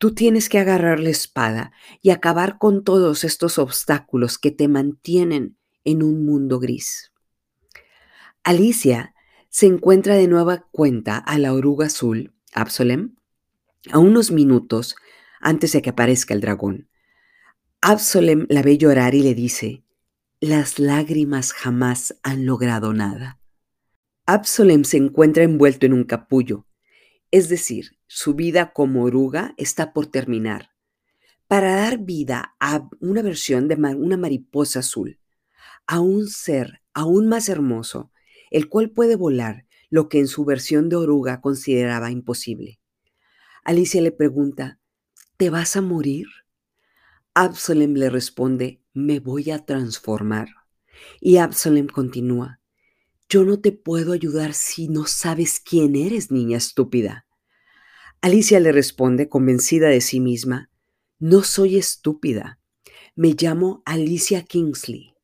Tú 0.00 0.14
tienes 0.14 0.48
que 0.48 0.58
agarrar 0.58 0.98
la 0.98 1.10
espada 1.10 1.72
y 2.00 2.08
acabar 2.08 2.56
con 2.56 2.84
todos 2.84 3.22
estos 3.22 3.58
obstáculos 3.58 4.38
que 4.38 4.50
te 4.50 4.66
mantienen 4.66 5.58
en 5.84 6.02
un 6.02 6.24
mundo 6.24 6.58
gris. 6.58 7.12
Alicia 8.42 9.14
se 9.50 9.66
encuentra 9.66 10.14
de 10.14 10.26
nueva 10.26 10.66
cuenta 10.72 11.18
a 11.18 11.36
la 11.36 11.52
oruga 11.52 11.84
azul, 11.84 12.32
Absalem, 12.54 13.16
a 13.92 13.98
unos 13.98 14.30
minutos 14.30 14.96
antes 15.38 15.72
de 15.72 15.82
que 15.82 15.90
aparezca 15.90 16.32
el 16.32 16.40
dragón. 16.40 16.88
Absalem 17.82 18.46
la 18.48 18.62
ve 18.62 18.78
llorar 18.78 19.14
y 19.14 19.22
le 19.22 19.34
dice, 19.34 19.84
las 20.40 20.78
lágrimas 20.78 21.52
jamás 21.52 22.18
han 22.22 22.46
logrado 22.46 22.94
nada. 22.94 23.38
Absalem 24.24 24.84
se 24.84 24.96
encuentra 24.96 25.42
envuelto 25.42 25.84
en 25.84 25.92
un 25.92 26.04
capullo, 26.04 26.66
es 27.30 27.50
decir, 27.50 27.99
su 28.12 28.34
vida 28.34 28.72
como 28.72 29.04
oruga 29.04 29.54
está 29.56 29.92
por 29.92 30.08
terminar, 30.08 30.72
para 31.46 31.76
dar 31.76 31.98
vida 31.98 32.56
a 32.58 32.88
una 32.98 33.22
versión 33.22 33.68
de 33.68 33.76
una 33.76 34.16
mariposa 34.16 34.80
azul, 34.80 35.20
a 35.86 36.00
un 36.00 36.26
ser 36.26 36.82
aún 36.92 37.28
más 37.28 37.48
hermoso, 37.48 38.10
el 38.50 38.68
cual 38.68 38.90
puede 38.90 39.14
volar 39.14 39.64
lo 39.90 40.08
que 40.08 40.18
en 40.18 40.26
su 40.26 40.44
versión 40.44 40.88
de 40.88 40.96
oruga 40.96 41.40
consideraba 41.40 42.10
imposible. 42.10 42.80
Alicia 43.62 44.02
le 44.02 44.10
pregunta, 44.10 44.80
¿te 45.36 45.48
vas 45.48 45.76
a 45.76 45.80
morir? 45.80 46.26
Absalem 47.34 47.94
le 47.94 48.10
responde, 48.10 48.82
me 48.92 49.20
voy 49.20 49.52
a 49.52 49.64
transformar. 49.64 50.48
Y 51.20 51.36
Absalem 51.36 51.86
continúa, 51.86 52.58
yo 53.28 53.44
no 53.44 53.60
te 53.60 53.70
puedo 53.70 54.12
ayudar 54.12 54.52
si 54.52 54.88
no 54.88 55.06
sabes 55.06 55.60
quién 55.60 55.94
eres, 55.94 56.32
niña 56.32 56.56
estúpida. 56.56 57.24
Alicia 58.22 58.60
le 58.60 58.70
responde, 58.70 59.30
convencida 59.30 59.88
de 59.88 60.02
sí 60.02 60.20
misma, 60.20 60.68
no 61.18 61.42
soy 61.42 61.78
estúpida. 61.78 62.60
Me 63.16 63.34
llamo 63.34 63.82
Alicia 63.86 64.42
Kingsley. 64.42 65.14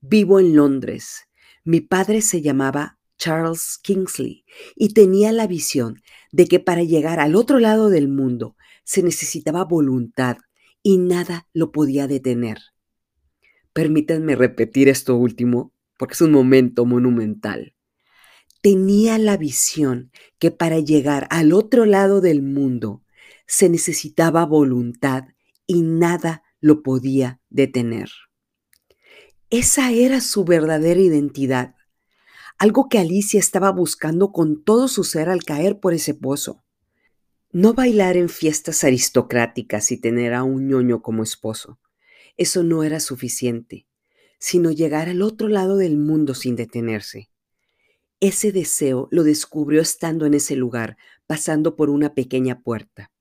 Vivo 0.00 0.40
en 0.40 0.56
Londres. 0.56 1.28
Mi 1.64 1.82
padre 1.82 2.22
se 2.22 2.40
llamaba 2.40 2.98
Charles 3.18 3.78
Kingsley 3.82 4.46
y 4.74 4.94
tenía 4.94 5.32
la 5.32 5.46
visión 5.46 6.00
de 6.32 6.46
que 6.46 6.58
para 6.58 6.82
llegar 6.82 7.20
al 7.20 7.34
otro 7.34 7.58
lado 7.58 7.90
del 7.90 8.08
mundo 8.08 8.56
se 8.84 9.02
necesitaba 9.02 9.64
voluntad 9.64 10.38
y 10.82 10.96
nada 10.96 11.48
lo 11.52 11.72
podía 11.72 12.06
detener. 12.06 12.58
Permítanme 13.74 14.34
repetir 14.34 14.88
esto 14.88 15.14
último 15.14 15.74
porque 15.98 16.14
es 16.14 16.22
un 16.22 16.32
momento 16.32 16.86
monumental 16.86 17.75
tenía 18.66 19.16
la 19.18 19.36
visión 19.36 20.10
que 20.40 20.50
para 20.50 20.80
llegar 20.80 21.28
al 21.30 21.52
otro 21.52 21.84
lado 21.84 22.20
del 22.20 22.42
mundo 22.42 23.04
se 23.46 23.68
necesitaba 23.68 24.44
voluntad 24.44 25.22
y 25.68 25.82
nada 25.82 26.42
lo 26.58 26.82
podía 26.82 27.40
detener. 27.48 28.10
Esa 29.50 29.92
era 29.92 30.20
su 30.20 30.44
verdadera 30.44 30.98
identidad, 30.98 31.76
algo 32.58 32.88
que 32.88 32.98
Alicia 32.98 33.38
estaba 33.38 33.70
buscando 33.70 34.32
con 34.32 34.64
todo 34.64 34.88
su 34.88 35.04
ser 35.04 35.28
al 35.28 35.44
caer 35.44 35.78
por 35.78 35.94
ese 35.94 36.14
pozo. 36.14 36.64
No 37.52 37.72
bailar 37.72 38.16
en 38.16 38.28
fiestas 38.28 38.82
aristocráticas 38.82 39.92
y 39.92 39.96
tener 39.96 40.34
a 40.34 40.42
un 40.42 40.66
ñoño 40.66 41.02
como 41.02 41.22
esposo. 41.22 41.78
Eso 42.36 42.64
no 42.64 42.82
era 42.82 42.98
suficiente, 42.98 43.86
sino 44.40 44.72
llegar 44.72 45.08
al 45.08 45.22
otro 45.22 45.46
lado 45.46 45.76
del 45.76 45.96
mundo 45.98 46.34
sin 46.34 46.56
detenerse. 46.56 47.30
Ese 48.20 48.50
deseo 48.50 49.08
lo 49.10 49.24
descubrió 49.24 49.82
estando 49.82 50.24
en 50.24 50.32
ese 50.32 50.56
lugar, 50.56 50.96
pasando 51.26 51.76
por 51.76 51.90
una 51.90 52.14
pequeña 52.14 52.62
puerta. 52.62 53.12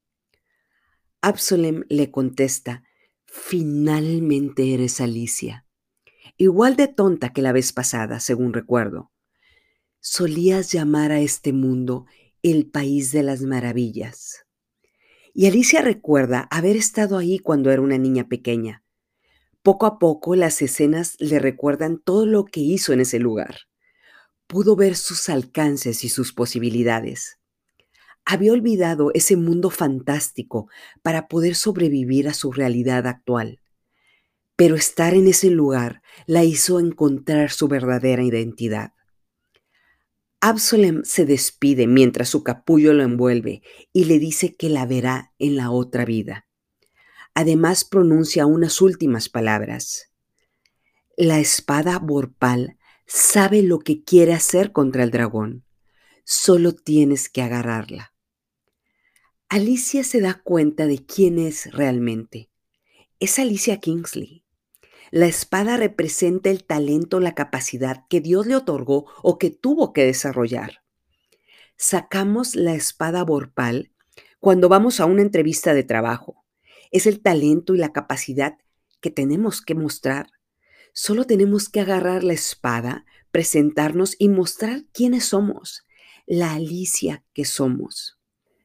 Absalem 1.22 1.84
le 1.90 2.12
contesta, 2.12 2.84
finalmente 3.26 4.74
eres 4.74 5.02
Alicia. 5.02 5.66
Igual 6.38 6.78
de 6.78 6.88
tonta 6.88 7.34
que 7.34 7.42
la 7.42 7.52
vez 7.52 7.74
pasada, 7.74 8.22
según 8.22 8.54
recuerdo. 8.54 9.12
Solías 10.00 10.72
llamar 10.72 11.12
a 11.12 11.20
este 11.20 11.52
mundo 11.52 12.06
el 12.42 12.66
país 12.66 13.12
de 13.12 13.24
las 13.24 13.42
maravillas. 13.42 14.46
Y 15.34 15.48
Alicia 15.48 15.82
recuerda 15.82 16.48
haber 16.52 16.78
estado 16.78 17.18
ahí 17.18 17.40
cuando 17.40 17.70
era 17.70 17.82
una 17.82 17.98
niña 17.98 18.30
pequeña. 18.30 18.84
Poco 19.62 19.88
a 19.88 20.00
poco 20.00 20.36
las 20.36 20.62
escenas 20.62 21.18
le 21.20 21.40
recuerdan 21.40 22.00
todo 22.00 22.26
lo 22.26 22.46
que 22.46 22.62
hizo 22.62 22.94
en 22.94 23.02
ese 23.02 23.20
lugar 23.20 23.58
pudo 24.48 24.76
ver 24.76 24.96
sus 24.96 25.30
alcances 25.30 26.04
y 26.04 26.10
sus 26.10 26.34
posibilidades. 26.34 27.40
Había 28.26 28.54
olvidado 28.54 29.12
ese 29.14 29.36
mundo 29.36 29.70
fantástico 29.70 30.68
para 31.04 31.28
poder 31.28 31.56
sobrevivir 31.56 32.28
a 32.28 32.34
su 32.34 32.52
realidad 32.52 33.08
actual. 33.08 33.60
Pero 34.56 34.76
estar 34.76 35.14
en 35.14 35.28
ese 35.28 35.50
lugar 35.50 36.02
la 36.26 36.44
hizo 36.44 36.80
encontrar 36.80 37.52
su 37.52 37.68
verdadera 37.68 38.24
identidad. 38.24 38.94
Absalem 40.42 41.04
se 41.04 41.26
despide 41.26 41.88
mientras 41.88 42.30
su 42.30 42.44
capullo 42.44 42.94
lo 42.94 43.04
envuelve 43.04 43.62
y 43.94 44.06
le 44.06 44.20
dice 44.20 44.56
que 44.56 44.70
la 44.70 44.86
verá 44.86 45.34
en 45.40 45.56
la 45.56 45.72
otra 45.72 46.06
vida. 46.06 46.48
Además 47.34 47.84
pronuncia 47.84 48.46
unas 48.46 48.82
últimas 48.82 49.28
palabras. 49.28 50.12
La 51.18 51.40
espada 51.40 52.00
borpal 52.00 52.78
sabe 53.06 53.62
lo 53.62 53.80
que 53.80 54.04
quiere 54.04 54.34
hacer 54.34 54.72
contra 54.72 55.04
el 55.04 55.12
dragón. 55.12 55.64
Solo 56.24 56.74
tienes 56.74 57.30
que 57.30 57.42
agarrarla. 57.42 58.14
Alicia 59.48 60.04
se 60.04 60.22
da 60.22 60.42
cuenta 60.44 60.88
de 60.88 61.06
quién 61.06 61.38
es 61.38 61.72
realmente. 61.72 62.50
Es 63.20 63.38
Alicia 63.38 63.80
Kingsley. 63.80 64.44
La 65.12 65.28
espada 65.28 65.78
representa 65.78 66.50
el 66.50 66.64
talento, 66.64 67.20
la 67.20 67.36
capacidad 67.36 68.06
que 68.10 68.22
Dios 68.22 68.48
le 68.48 68.56
otorgó 68.56 69.06
o 69.22 69.38
que 69.38 69.52
tuvo 69.52 69.94
que 69.94 70.04
desarrollar. 70.04 70.82
Sacamos 71.78 72.56
la 72.56 72.74
espada 72.74 73.24
borpal 73.24 73.92
cuando 74.40 74.68
vamos 74.68 75.00
a 75.00 75.06
una 75.06 75.22
entrevista 75.22 75.74
de 75.74 75.84
trabajo. 75.84 76.44
Es 76.92 77.06
el 77.06 77.22
talento 77.22 77.76
y 77.76 77.78
la 77.78 77.94
capacidad 77.94 78.58
que 79.00 79.12
tenemos 79.12 79.62
que 79.62 79.76
mostrar. 79.76 80.32
Solo 80.98 81.26
tenemos 81.26 81.68
que 81.68 81.82
agarrar 81.82 82.24
la 82.24 82.32
espada, 82.32 83.06
presentarnos 83.30 84.16
y 84.18 84.30
mostrar 84.30 84.86
quiénes 84.94 85.26
somos. 85.26 85.84
la 86.26 86.54
Alicia 86.54 87.24
que 87.34 87.44
somos. 87.44 88.18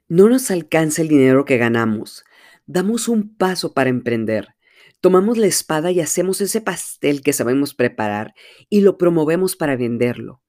No 0.08 0.28
nos 0.28 0.50
alcanza 0.52 1.02
el 1.02 1.08
dinero 1.08 1.44
que 1.44 1.58
ganamos. 1.58 2.24
Damos 2.66 3.08
un 3.08 3.36
paso 3.36 3.74
para 3.74 3.90
emprender. 3.90 4.54
Tomamos 5.00 5.38
la 5.38 5.48
espada 5.48 5.90
y 5.90 5.98
hacemos 6.00 6.40
ese 6.40 6.60
pastel 6.60 7.20
que 7.20 7.32
sabemos 7.32 7.74
preparar 7.74 8.32
y 8.68 8.82
lo 8.82 8.96
promovemos 8.96 9.56
para 9.56 9.76
venderlo. 9.76 10.40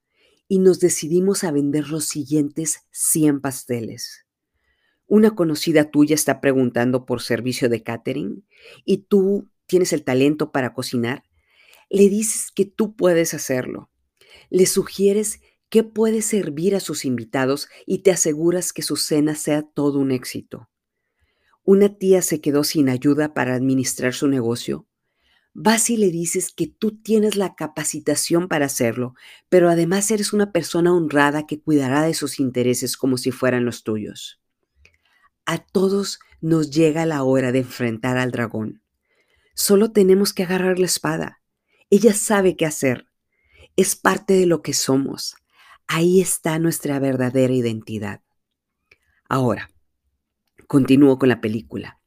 Y 0.48 0.60
nos 0.60 0.80
decidimos 0.80 1.44
a 1.44 1.52
vender 1.52 1.90
los 1.90 2.06
siguientes 2.06 2.86
100 2.92 3.42
pasteles. 3.42 4.28
Una 5.08 5.32
conocida 5.32 5.90
tuya 5.90 6.14
está 6.14 6.42
preguntando 6.42 7.06
por 7.08 7.22
servicio 7.22 7.70
de 7.70 7.82
catering 7.82 8.46
y 8.86 8.98
tú 9.00 9.50
tienes 9.66 9.94
el 9.94 10.04
talento 10.04 10.52
para 10.52 10.74
cocinar. 10.74 11.24
Le 11.94 12.08
dices 12.08 12.52
que 12.56 12.66
tú 12.66 12.96
puedes 12.96 13.34
hacerlo. 13.34 13.92
Le 14.50 14.66
sugieres 14.66 15.42
qué 15.68 15.84
puede 15.84 16.22
servir 16.22 16.74
a 16.74 16.80
sus 16.80 17.04
invitados 17.04 17.68
y 17.86 18.00
te 18.00 18.12
aseguras 18.12 18.72
que 18.72 18.82
su 18.82 18.96
cena 18.96 19.36
sea 19.36 19.64
todo 19.64 20.00
un 20.00 20.12
éxito. 20.12 20.70
Una 21.64 21.98
tía 21.98 22.22
se 22.22 22.40
quedó 22.40 22.64
sin 22.64 22.88
ayuda 22.88 23.34
para 23.34 23.56
administrar 23.56 24.14
su 24.14 24.30
negocio. 24.30 24.88
Vas 25.54 25.90
y 25.90 25.98
le 25.98 26.12
dices 26.12 26.54
que 26.56 26.66
tú 26.66 26.98
tienes 27.02 27.36
la 27.36 27.56
capacitación 27.56 28.48
para 28.48 28.68
hacerlo, 28.68 29.14
pero 29.50 29.70
además 29.70 30.10
eres 30.12 30.32
una 30.32 30.54
persona 30.54 30.96
honrada 30.96 31.46
que 31.46 31.60
cuidará 31.60 32.04
de 32.04 32.14
sus 32.14 32.40
intereses 32.40 32.96
como 32.96 33.18
si 33.18 33.32
fueran 33.32 33.66
los 33.66 33.84
tuyos. 33.84 34.42
A 35.46 35.58
todos 35.58 36.20
nos 36.40 36.72
llega 36.72 37.06
la 37.06 37.24
hora 37.24 37.52
de 37.52 37.60
enfrentar 37.60 38.18
al 38.18 38.32
dragón. 38.32 38.82
Solo 39.56 39.92
tenemos 39.92 40.32
que 40.34 40.44
agarrar 40.44 40.80
la 40.80 40.86
espada. 40.86 41.41
Ella 41.94 42.14
sabe 42.14 42.56
qué 42.56 42.66
hacer. 42.66 43.08
Es 43.76 43.98
parte 43.98 44.34
de 44.34 44.46
lo 44.46 44.62
que 44.62 44.74
somos. 44.74 45.36
Ahí 45.88 46.22
está 46.22 46.58
nuestra 46.58 47.00
verdadera 47.00 47.54
identidad. 47.54 48.22
Ahora, 49.28 49.70
continúo 50.68 51.20
con 51.20 51.28
la 51.28 51.42
película. 51.42 52.00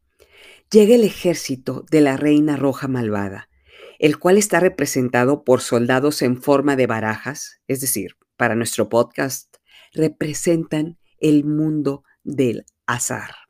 Llega 0.71 0.95
el 0.95 1.05
ejército 1.05 1.85
de 1.91 2.01
la 2.01 2.17
Reina 2.17 2.57
Roja 2.57 2.89
Malvada, 2.89 3.51
el 3.99 4.19
cual 4.19 4.39
está 4.39 4.59
representado 4.59 5.45
por 5.45 5.61
soldados 5.61 6.23
en 6.23 6.41
forma 6.41 6.77
de 6.77 6.87
barajas, 6.87 7.61
es 7.69 7.83
decir, 7.83 8.17
para 8.39 8.55
nuestro 8.55 8.89
podcast, 8.89 9.55
representan 9.93 10.99
el 11.19 11.45
mundo 11.45 12.05
del 12.23 12.65
azar. 12.87 13.44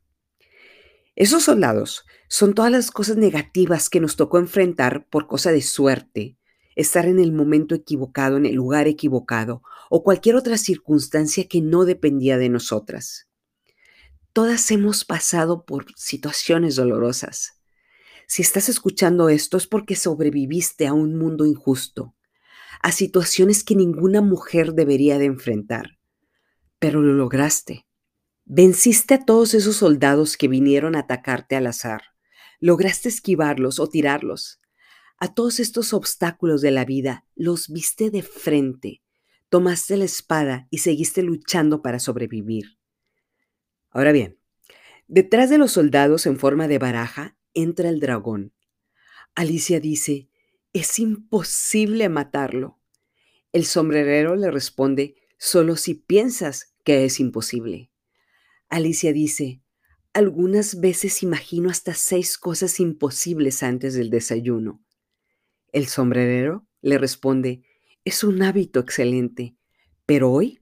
Esos 1.17 1.45
soldados 1.45 2.05
son 2.29 2.55
todas 2.55 2.73
las 2.73 2.91
cosas 2.91 3.17
negativas 3.17 3.89
que 3.89 4.01
nos 4.01 4.17
tocó 4.17 4.39
enfrentar 4.39 5.07
por 5.09 5.29
cosa 5.29 5.53
de 5.53 5.63
suerte, 5.63 6.37
estar 6.75 7.07
en 7.07 7.21
el 7.21 7.33
momento 7.33 7.75
equivocado, 7.75 8.37
en 8.37 8.47
el 8.47 8.57
lugar 8.57 8.89
equivocado 8.89 9.63
o 9.91 10.03
cualquier 10.03 10.35
otra 10.35 10.59
circunstancia 10.59 11.47
que 11.47 11.61
no 11.61 11.85
dependía 11.85 12.37
de 12.37 12.49
nosotras. 12.49 13.29
Todas 14.33 14.69
hemos 14.73 15.05
pasado 15.05 15.65
por 15.65 15.87
situaciones 15.95 16.75
dolorosas. 16.75 17.61
Si 18.27 18.43
estás 18.43 18.69
escuchando 18.69 19.29
esto 19.29 19.57
es 19.57 19.69
porque 19.69 19.95
sobreviviste 19.95 20.89
a 20.89 20.95
un 20.95 21.17
mundo 21.17 21.47
injusto, 21.47 22.17
a 22.83 22.91
situaciones 22.91 23.63
que 23.63 23.77
ninguna 23.77 24.21
mujer 24.21 24.73
debería 24.73 25.19
de 25.19 25.27
enfrentar, 25.27 25.99
pero 26.81 27.01
lo 27.01 27.13
lograste. 27.13 27.87
Venciste 28.47 29.15
a 29.15 29.25
todos 29.25 29.55
esos 29.55 29.77
soldados 29.77 30.37
que 30.37 30.49
vinieron 30.49 30.97
a 30.97 31.01
atacarte 31.01 31.57
al 31.57 31.67
azar. 31.67 32.03
Lograste 32.61 33.09
esquivarlos 33.09 33.79
o 33.79 33.89
tirarlos. 33.89 34.61
A 35.19 35.33
todos 35.33 35.61
estos 35.61 35.95
obstáculos 35.95 36.61
de 36.61 36.71
la 36.71 36.85
vida 36.85 37.25
los 37.35 37.69
viste 37.69 38.11
de 38.11 38.23
frente, 38.23 39.03
tomaste 39.49 39.97
la 39.97 40.05
espada 40.05 40.69
y 40.71 40.79
seguiste 40.79 41.23
luchando 41.23 41.81
para 41.81 41.99
sobrevivir. 41.99 42.79
Ahora 43.91 44.13
bien, 44.13 44.39
detrás 45.09 45.49
de 45.49 45.57
los 45.57 45.73
soldados 45.73 46.27
en 46.27 46.39
forma 46.39 46.69
de 46.69 46.79
baraja 46.79 47.39
entra 47.55 47.89
el 47.89 47.99
dragón. 47.99 48.53
Alicia 49.35 49.81
dice, 49.81 50.29
es 50.75 50.99
imposible 50.99 52.11
matarlo. 52.11 52.79
El 53.53 53.65
sombrerero 53.65 54.37
le 54.37 54.51
responde, 54.51 55.15
solo 55.39 55.77
si 55.77 55.95
piensas 55.95 56.75
que 56.85 57.07
es 57.07 57.21
imposible. 57.21 57.91
Alicia 58.69 59.13
dice, 59.13 59.63
algunas 60.13 60.81
veces 60.81 61.23
imagino 61.23 61.71
hasta 61.71 61.95
seis 61.95 62.39
cosas 62.39 62.81
imposibles 62.81 63.63
antes 63.63 63.95
del 63.95 64.11
desayuno. 64.11 64.83
El 65.73 65.87
sombrerero 65.87 66.67
le 66.83 66.99
responde, 66.99 67.65
es 68.05 68.23
un 68.23 68.43
hábito 68.43 68.81
excelente, 68.81 69.57
pero 70.07 70.31
hoy 70.31 70.61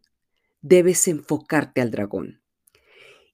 debes 0.63 1.07
enfocarte 1.09 1.81
al 1.81 1.91
dragón. 1.91 2.43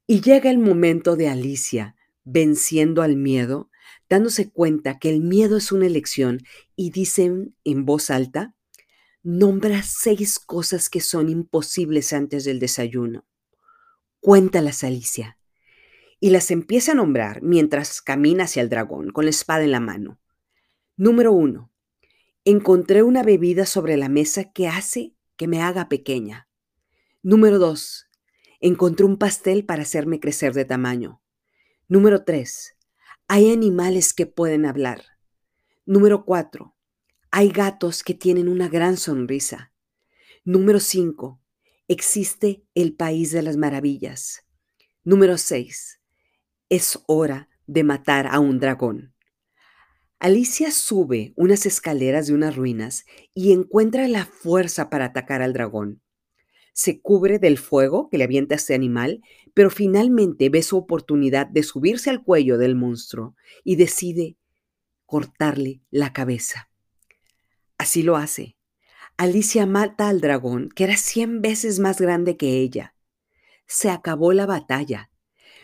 Y 0.06 0.22
llega 0.22 0.50
el 0.50 0.58
momento 0.58 1.16
de 1.16 1.28
Alicia 1.28 1.94
venciendo 2.24 3.02
al 3.02 3.16
miedo, 3.16 3.70
dándose 4.08 4.50
cuenta 4.50 4.98
que 4.98 5.10
el 5.10 5.20
miedo 5.20 5.56
es 5.56 5.72
una 5.72 5.86
elección 5.86 6.40
y 6.76 6.90
dicen 6.90 7.54
en 7.64 7.84
voz 7.84 8.10
alta, 8.10 8.54
nombra 9.22 9.82
seis 9.82 10.38
cosas 10.38 10.90
que 10.90 11.00
son 11.00 11.28
imposibles 11.28 12.12
antes 12.12 12.44
del 12.44 12.58
desayuno. 12.58 13.26
Cuéntalas, 14.20 14.82
Alicia. 14.82 15.38
Y 16.18 16.30
las 16.30 16.50
empieza 16.50 16.92
a 16.92 16.94
nombrar 16.96 17.40
mientras 17.42 18.02
camina 18.02 18.44
hacia 18.44 18.62
el 18.62 18.68
dragón 18.68 19.10
con 19.10 19.24
la 19.24 19.30
espada 19.30 19.62
en 19.62 19.70
la 19.70 19.80
mano. 19.80 20.18
Número 20.96 21.32
uno. 21.32 21.70
Encontré 22.44 23.04
una 23.04 23.22
bebida 23.22 23.64
sobre 23.64 23.96
la 23.96 24.08
mesa 24.08 24.52
que 24.52 24.66
hace 24.66 25.14
que 25.36 25.46
me 25.46 25.62
haga 25.62 25.88
pequeña. 25.88 26.48
Número 27.22 27.60
dos. 27.60 28.08
Encontré 28.60 29.06
un 29.06 29.18
pastel 29.18 29.64
para 29.64 29.82
hacerme 29.82 30.18
crecer 30.18 30.52
de 30.52 30.64
tamaño. 30.64 31.22
Número 31.86 32.24
tres. 32.24 32.76
Hay 33.28 33.52
animales 33.52 34.14
que 34.14 34.26
pueden 34.26 34.66
hablar. 34.66 35.04
Número 35.86 36.24
cuatro. 36.24 36.74
Hay 37.30 37.50
gatos 37.50 38.02
que 38.02 38.14
tienen 38.14 38.48
una 38.48 38.68
gran 38.68 38.96
sonrisa. 38.96 39.72
Número 40.44 40.80
cinco 40.80 41.40
existe 41.88 42.62
el 42.74 42.94
país 42.94 43.32
de 43.32 43.42
las 43.42 43.56
maravillas. 43.56 44.44
Número 45.04 45.38
6. 45.38 46.00
Es 46.68 47.00
hora 47.06 47.48
de 47.66 47.82
matar 47.82 48.26
a 48.26 48.40
un 48.40 48.60
dragón. 48.60 49.14
Alicia 50.20 50.70
sube 50.70 51.32
unas 51.36 51.64
escaleras 51.64 52.26
de 52.26 52.34
unas 52.34 52.56
ruinas 52.56 53.06
y 53.34 53.52
encuentra 53.52 54.06
la 54.06 54.26
fuerza 54.26 54.90
para 54.90 55.06
atacar 55.06 55.40
al 55.40 55.54
dragón. 55.54 56.02
Se 56.74 57.00
cubre 57.00 57.38
del 57.38 57.56
fuego 57.56 58.08
que 58.10 58.18
le 58.18 58.24
avienta 58.24 58.56
este 58.56 58.74
animal, 58.74 59.22
pero 59.54 59.70
finalmente 59.70 60.50
ve 60.50 60.62
su 60.62 60.76
oportunidad 60.76 61.46
de 61.46 61.62
subirse 61.62 62.10
al 62.10 62.22
cuello 62.22 62.58
del 62.58 62.74
monstruo 62.74 63.34
y 63.64 63.76
decide 63.76 64.36
cortarle 65.06 65.80
la 65.90 66.12
cabeza. 66.12 66.70
Así 67.78 68.02
lo 68.02 68.16
hace. 68.16 68.57
Alicia 69.20 69.66
mata 69.66 70.08
al 70.08 70.20
dragón, 70.20 70.68
que 70.68 70.84
era 70.84 70.96
cien 70.96 71.42
veces 71.42 71.80
más 71.80 72.00
grande 72.00 72.36
que 72.36 72.58
ella. 72.58 72.94
Se 73.66 73.90
acabó 73.90 74.32
la 74.32 74.46
batalla. 74.46 75.10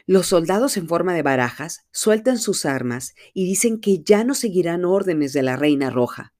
Los 0.06 0.26
soldados 0.26 0.76
en 0.76 0.88
forma 0.88 1.14
de 1.14 1.22
barajas 1.22 1.86
sueltan 1.92 2.38
sus 2.38 2.66
armas 2.66 3.14
y 3.32 3.46
dicen 3.46 3.80
que 3.80 4.02
ya 4.02 4.24
no 4.24 4.34
seguirán 4.34 4.84
órdenes 4.84 5.32
de 5.32 5.44
la 5.44 5.54
Reina 5.54 5.88
Roja. 5.88 6.34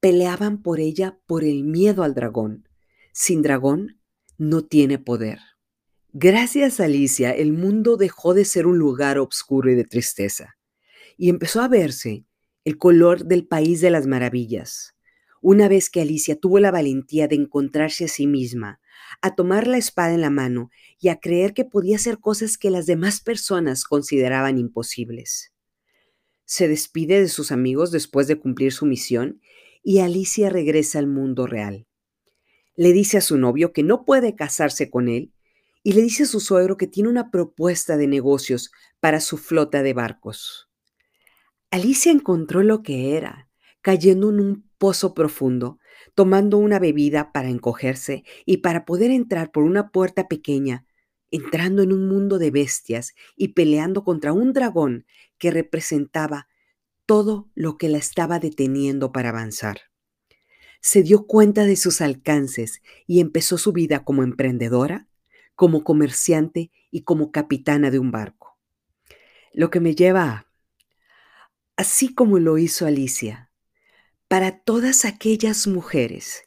Peleaban 0.00 0.62
por 0.62 0.80
ella 0.80 1.16
por 1.26 1.44
el 1.44 1.62
miedo 1.62 2.02
al 2.02 2.14
dragón. 2.14 2.68
Sin 3.12 3.40
dragón, 3.40 4.00
no 4.36 4.64
tiene 4.64 4.98
poder. 4.98 5.38
Gracias 6.12 6.80
a 6.80 6.86
Alicia, 6.86 7.30
el 7.30 7.52
mundo 7.52 7.96
dejó 7.96 8.34
de 8.34 8.44
ser 8.44 8.66
un 8.66 8.78
lugar 8.78 9.20
oscuro 9.20 9.70
y 9.70 9.76
de 9.76 9.84
tristeza, 9.84 10.56
y 11.16 11.28
empezó 11.28 11.62
a 11.62 11.68
verse 11.68 12.26
el 12.64 12.78
color 12.78 13.26
del 13.26 13.46
país 13.46 13.80
de 13.80 13.90
las 13.90 14.08
maravillas 14.08 14.95
una 15.42 15.68
vez 15.68 15.90
que 15.90 16.00
Alicia 16.00 16.36
tuvo 16.36 16.58
la 16.58 16.70
valentía 16.70 17.28
de 17.28 17.36
encontrarse 17.36 18.06
a 18.06 18.08
sí 18.08 18.26
misma, 18.26 18.80
a 19.22 19.34
tomar 19.34 19.66
la 19.66 19.78
espada 19.78 20.12
en 20.14 20.20
la 20.20 20.30
mano 20.30 20.70
y 20.98 21.08
a 21.08 21.20
creer 21.20 21.54
que 21.54 21.64
podía 21.64 21.96
hacer 21.96 22.18
cosas 22.18 22.58
que 22.58 22.70
las 22.70 22.86
demás 22.86 23.20
personas 23.20 23.84
consideraban 23.84 24.58
imposibles. 24.58 25.52
Se 26.44 26.68
despide 26.68 27.20
de 27.20 27.28
sus 27.28 27.52
amigos 27.52 27.90
después 27.90 28.28
de 28.28 28.38
cumplir 28.38 28.72
su 28.72 28.86
misión 28.86 29.40
y 29.82 29.98
Alicia 29.98 30.50
regresa 30.50 30.98
al 30.98 31.06
mundo 31.06 31.46
real. 31.46 31.86
Le 32.76 32.92
dice 32.92 33.18
a 33.18 33.20
su 33.20 33.38
novio 33.38 33.72
que 33.72 33.82
no 33.82 34.04
puede 34.04 34.34
casarse 34.34 34.90
con 34.90 35.08
él 35.08 35.32
y 35.82 35.92
le 35.92 36.02
dice 36.02 36.24
a 36.24 36.26
su 36.26 36.40
suegro 36.40 36.76
que 36.76 36.86
tiene 36.86 37.08
una 37.08 37.30
propuesta 37.30 37.96
de 37.96 38.06
negocios 38.06 38.72
para 39.00 39.20
su 39.20 39.38
flota 39.38 39.82
de 39.82 39.92
barcos. 39.92 40.68
Alicia 41.70 42.12
encontró 42.12 42.62
lo 42.62 42.82
que 42.82 43.16
era, 43.16 43.45
cayendo 43.86 44.30
en 44.30 44.40
un 44.40 44.68
pozo 44.78 45.14
profundo, 45.14 45.78
tomando 46.16 46.58
una 46.58 46.80
bebida 46.80 47.30
para 47.30 47.50
encogerse 47.50 48.24
y 48.44 48.56
para 48.56 48.84
poder 48.84 49.12
entrar 49.12 49.52
por 49.52 49.62
una 49.62 49.92
puerta 49.92 50.26
pequeña, 50.26 50.84
entrando 51.30 51.84
en 51.84 51.92
un 51.92 52.08
mundo 52.08 52.40
de 52.40 52.50
bestias 52.50 53.14
y 53.36 53.54
peleando 53.54 54.02
contra 54.02 54.32
un 54.32 54.52
dragón 54.52 55.06
que 55.38 55.52
representaba 55.52 56.48
todo 57.06 57.48
lo 57.54 57.78
que 57.78 57.88
la 57.88 57.98
estaba 57.98 58.40
deteniendo 58.40 59.12
para 59.12 59.28
avanzar. 59.28 59.82
se 60.80 61.04
dio 61.04 61.28
cuenta 61.28 61.64
de 61.64 61.76
sus 61.76 62.00
alcances 62.00 62.82
y 63.06 63.20
empezó 63.20 63.56
su 63.56 63.72
vida 63.72 64.02
como 64.02 64.24
emprendedora, 64.24 65.06
como 65.54 65.84
comerciante 65.84 66.72
y 66.90 67.02
como 67.02 67.30
capitana 67.30 67.92
de 67.92 68.00
un 68.00 68.10
barco. 68.10 68.58
Lo 69.52 69.70
que 69.70 69.78
me 69.78 69.94
lleva 69.94 70.24
a, 70.24 70.46
así 71.76 72.12
como 72.12 72.40
lo 72.40 72.58
hizo 72.58 72.84
Alicia, 72.84 73.46
para 74.28 74.58
todas 74.58 75.04
aquellas 75.04 75.68
mujeres 75.68 76.42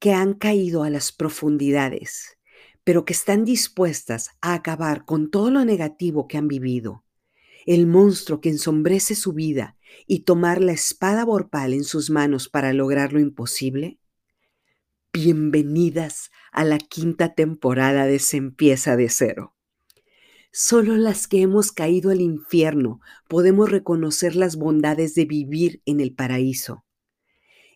que 0.00 0.12
han 0.12 0.34
caído 0.34 0.82
a 0.82 0.90
las 0.90 1.12
profundidades, 1.12 2.38
pero 2.82 3.04
que 3.04 3.12
están 3.12 3.44
dispuestas 3.44 4.30
a 4.40 4.54
acabar 4.54 5.04
con 5.04 5.30
todo 5.30 5.50
lo 5.50 5.64
negativo 5.64 6.26
que 6.26 6.38
han 6.38 6.48
vivido, 6.48 7.04
el 7.66 7.86
monstruo 7.86 8.40
que 8.40 8.48
ensombrece 8.48 9.14
su 9.14 9.32
vida 9.32 9.76
y 10.08 10.20
tomar 10.20 10.60
la 10.60 10.72
espada 10.72 11.24
borpal 11.24 11.72
en 11.72 11.84
sus 11.84 12.10
manos 12.10 12.48
para 12.48 12.72
lograr 12.72 13.12
lo 13.12 13.20
imposible? 13.20 13.98
Bienvenidas 15.12 16.30
a 16.50 16.64
la 16.64 16.78
quinta 16.78 17.34
temporada 17.34 18.06
de 18.06 18.18
Se 18.18 18.38
empieza 18.38 18.96
de 18.96 19.08
cero. 19.08 19.54
Solo 20.52 20.96
las 20.96 21.28
que 21.28 21.42
hemos 21.42 21.70
caído 21.70 22.10
al 22.10 22.20
infierno 22.20 23.00
podemos 23.28 23.70
reconocer 23.70 24.34
las 24.34 24.56
bondades 24.56 25.14
de 25.14 25.26
vivir 25.26 25.80
en 25.84 26.00
el 26.00 26.12
paraíso. 26.12 26.84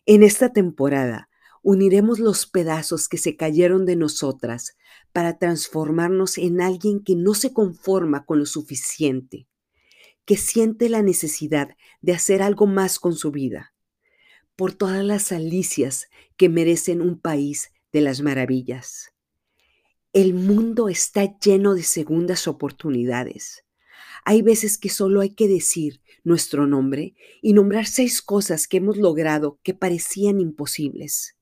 En 0.07 0.21
esta 0.21 0.53
temporada 0.53 1.29
uniremos 1.63 2.19
los 2.19 2.45
pedazos 2.45 3.09
que 3.09 3.17
se 3.17 3.35
cayeron 3.35 3.87
de 3.87 3.95
nosotras 3.95 4.77
para 5.11 5.39
transformarnos 5.39 6.37
en 6.37 6.61
alguien 6.61 7.03
que 7.03 7.15
no 7.15 7.33
se 7.33 7.53
conforma 7.53 8.23
con 8.23 8.37
lo 8.37 8.45
suficiente, 8.45 9.47
que 10.23 10.37
siente 10.37 10.89
la 10.89 11.01
necesidad 11.01 11.69
de 12.01 12.13
hacer 12.13 12.43
algo 12.43 12.67
más 12.67 12.99
con 12.99 13.15
su 13.15 13.31
vida, 13.31 13.73
por 14.55 14.73
todas 14.73 15.03
las 15.03 15.31
alicias 15.31 16.07
que 16.37 16.49
merecen 16.49 17.01
un 17.01 17.19
país 17.19 17.71
de 17.91 18.01
las 18.01 18.21
maravillas. 18.21 19.11
El 20.13 20.35
mundo 20.35 20.87
está 20.87 21.35
lleno 21.39 21.73
de 21.73 21.81
segundas 21.81 22.47
oportunidades. 22.47 23.65
Hay 24.23 24.43
veces 24.43 24.77
que 24.77 24.89
solo 24.89 25.21
hay 25.21 25.31
que 25.31 25.47
decir 25.47 26.01
nuestro 26.25 26.67
nombre 26.67 27.13
y 27.41 27.53
nombrar 27.53 27.85
seis 27.85 28.21
cosas 28.21 28.67
que 28.67 28.77
hemos 28.77 28.97
logrado 28.97 29.59
que 29.63 29.73
parecían 29.73 30.41
imposibles. 30.41 31.37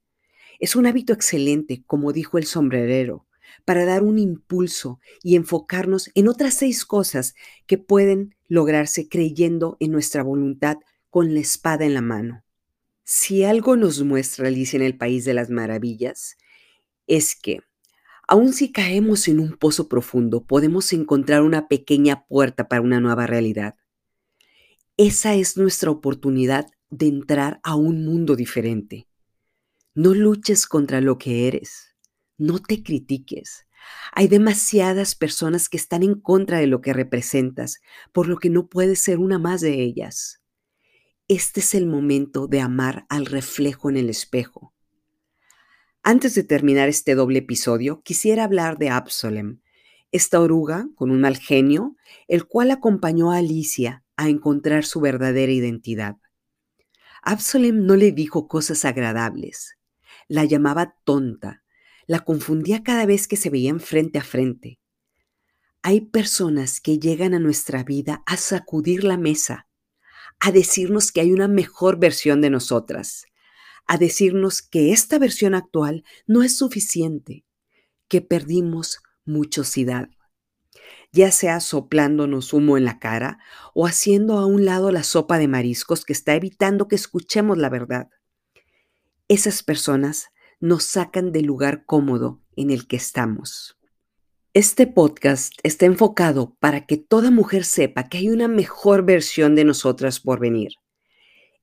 Es 0.60 0.76
un 0.76 0.86
hábito 0.86 1.14
excelente, 1.14 1.84
como 1.88 2.14
dijo 2.14 2.38
el 2.38 2.46
sombrerero, 2.46 3.26
para 3.66 3.86
dar 3.86 4.04
un 4.04 4.20
impulso 4.20 5.00
y 5.24 5.36
enfocarnos 5.36 6.12
en 6.16 6.28
otras 6.28 6.54
seis 6.54 6.86
cosas 6.86 7.34
que 7.66 7.78
pueden 7.78 8.36
lograrse 8.48 9.10
creyendo 9.10 9.78
en 9.80 9.92
nuestra 9.92 10.22
voluntad 10.22 10.78
con 11.10 11.34
la 11.34 11.40
espada 11.40 11.86
en 11.86 11.94
la 11.94 12.02
mano. 12.02 12.44
Si 13.04 13.44
algo 13.44 13.76
nos 13.76 14.02
muestra 14.04 14.48
Alicia 14.48 14.78
en 14.78 14.84
el 14.84 14.98
País 14.98 15.26
de 15.26 15.34
las 15.34 15.50
Maravillas, 15.50 16.38
es 17.08 17.36
que, 17.36 17.60
aun 18.28 18.54
si 18.54 18.72
caemos 18.72 19.28
en 19.28 19.40
un 19.40 19.58
pozo 19.58 19.90
profundo, 19.90 20.46
podemos 20.46 20.94
encontrar 20.94 21.42
una 21.42 21.68
pequeña 21.68 22.26
puerta 22.26 22.68
para 22.68 22.82
una 22.82 23.00
nueva 23.00 23.28
realidad. 23.28 23.76
Esa 24.98 25.36
es 25.36 25.58
nuestra 25.58 25.92
oportunidad 25.92 26.68
de 26.90 27.08
entrar 27.08 27.60
a 27.64 27.76
un 27.76 28.06
mundo 28.06 28.36
diferente. 28.36 29.08
No 29.96 30.14
luches 30.14 30.68
contra 30.68 31.02
lo 31.02 31.18
que 31.18 31.48
eres 31.48 31.94
no 32.38 32.60
te 32.60 32.84
critiques. 32.84 33.68
Hay 34.14 34.28
demasiadas 34.28 35.16
personas 35.16 35.70
que 35.70 35.78
están 35.78 36.04
en 36.04 36.20
contra 36.20 36.60
de 36.60 36.68
lo 36.68 36.82
que 36.82 36.94
representas, 36.94 37.80
por 38.12 38.28
lo 38.28 38.38
que 38.38 38.50
no 38.50 38.68
puedes 38.68 39.00
ser 39.00 39.20
una 39.20 39.40
más 39.40 39.62
de 39.62 39.82
ellas. 39.82 40.42
Este 41.28 41.60
es 41.60 41.74
el 41.74 41.88
momento 41.88 42.48
de 42.48 42.62
amar 42.62 43.06
al 43.10 43.26
reflejo 43.26 43.90
en 43.90 43.98
el 43.98 44.10
espejo. 44.10 44.74
Antes 46.02 46.36
de 46.36 46.44
terminar 46.44 46.90
este 46.90 47.16
doble 47.16 47.40
episodio, 47.40 48.02
quisiera 48.04 48.44
hablar 48.44 48.78
de 48.78 48.90
Absalom, 48.90 49.60
esta 50.12 50.40
oruga 50.42 50.88
con 50.96 51.12
un 51.12 51.22
mal 51.22 51.38
genio, 51.38 51.96
el 52.28 52.46
cual 52.46 52.72
acompañó 52.72 53.32
a 53.32 53.38
Alicia 53.38 54.03
a 54.16 54.30
encontrar 54.30 54.86
su 54.86 55.02
verdadera 55.02 55.52
identidad. 55.52 56.18
Absalom 57.22 57.86
no 57.86 57.96
le 57.96 58.12
dijo 58.12 58.48
cosas 58.48 58.86
agradables, 58.86 59.78
la 60.28 60.46
llamaba 60.46 60.96
tonta, 61.04 61.64
la 62.06 62.20
confundía 62.20 62.84
cada 62.84 63.06
vez 63.06 63.28
que 63.28 63.38
se 63.38 63.50
veían 63.50 63.80
frente 63.80 64.20
a 64.20 64.24
frente. 64.24 64.80
Hay 65.82 66.02
personas 66.02 66.82
que 66.82 67.00
llegan 67.00 67.34
a 67.34 67.40
nuestra 67.40 67.84
vida 67.84 68.24
a 68.26 68.38
sacudir 68.38 69.04
la 69.04 69.18
mesa, 69.18 69.68
a 70.40 70.52
decirnos 70.52 71.12
que 71.12 71.22
hay 71.22 71.32
una 71.32 71.48
mejor 71.48 72.00
versión 72.00 72.42
de 72.42 72.50
nosotras, 72.50 73.26
a 73.88 73.98
decirnos 73.98 74.62
que 74.62 74.92
esta 74.92 75.20
versión 75.20 75.56
actual 75.56 76.04
no 76.26 76.44
es 76.44 76.58
suficiente, 76.58 77.46
que 78.08 78.22
perdimos 78.22 79.02
muchosidad, 79.26 80.10
ya 81.14 81.32
sea 81.32 81.60
soplándonos 81.60 82.54
humo 82.54 82.76
en 82.76 82.86
la 82.86 83.00
cara 83.00 83.38
o 83.74 83.86
haciendo 83.86 84.40
a 84.40 84.48
un 84.48 84.66
lado 84.66 84.92
la 84.92 85.04
sopa 85.04 85.38
de 85.38 85.48
mariscos 85.48 86.04
que 86.04 86.12
está 86.12 86.36
evitando 86.36 86.88
que 86.88 86.96
escuchemos 86.96 87.58
la 87.58 87.70
verdad. 87.70 88.10
Esas 89.28 89.64
personas 89.64 90.30
nos 90.60 90.84
sacan 90.84 91.32
del 91.32 91.46
lugar 91.46 91.86
cómodo 91.86 92.42
en 92.56 92.72
el 92.72 92.88
que 92.88 92.96
estamos. 92.96 93.78
Este 94.56 94.88
podcast 94.88 95.54
está 95.64 95.86
enfocado 95.86 96.56
para 96.60 96.86
que 96.86 96.98
toda 96.98 97.32
mujer 97.32 97.64
sepa 97.64 98.10
que 98.10 98.18
hay 98.18 98.30
una 98.30 98.48
mejor 98.48 99.04
versión 99.04 99.56
de 99.56 99.66
nosotras 99.66 100.20
por 100.20 100.40
venir. 100.40 100.74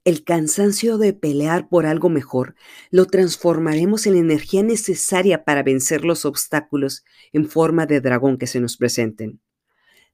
El 0.05 0.25
cansancio 0.25 0.97
de 0.97 1.13
pelear 1.13 1.69
por 1.69 1.85
algo 1.85 2.09
mejor 2.09 2.55
lo 2.91 3.05
transformaremos 3.05 4.07
en 4.07 4.15
la 4.15 4.21
energía 4.21 4.63
necesaria 4.63 5.45
para 5.45 5.63
vencer 5.63 6.07
los 6.07 6.25
obstáculos 6.25 7.05
en 7.33 7.47
forma 7.47 7.85
de 7.85 8.01
dragón 8.01 8.39
que 8.39 8.47
se 8.47 8.61
nos 8.61 8.79
presenten. 8.79 9.41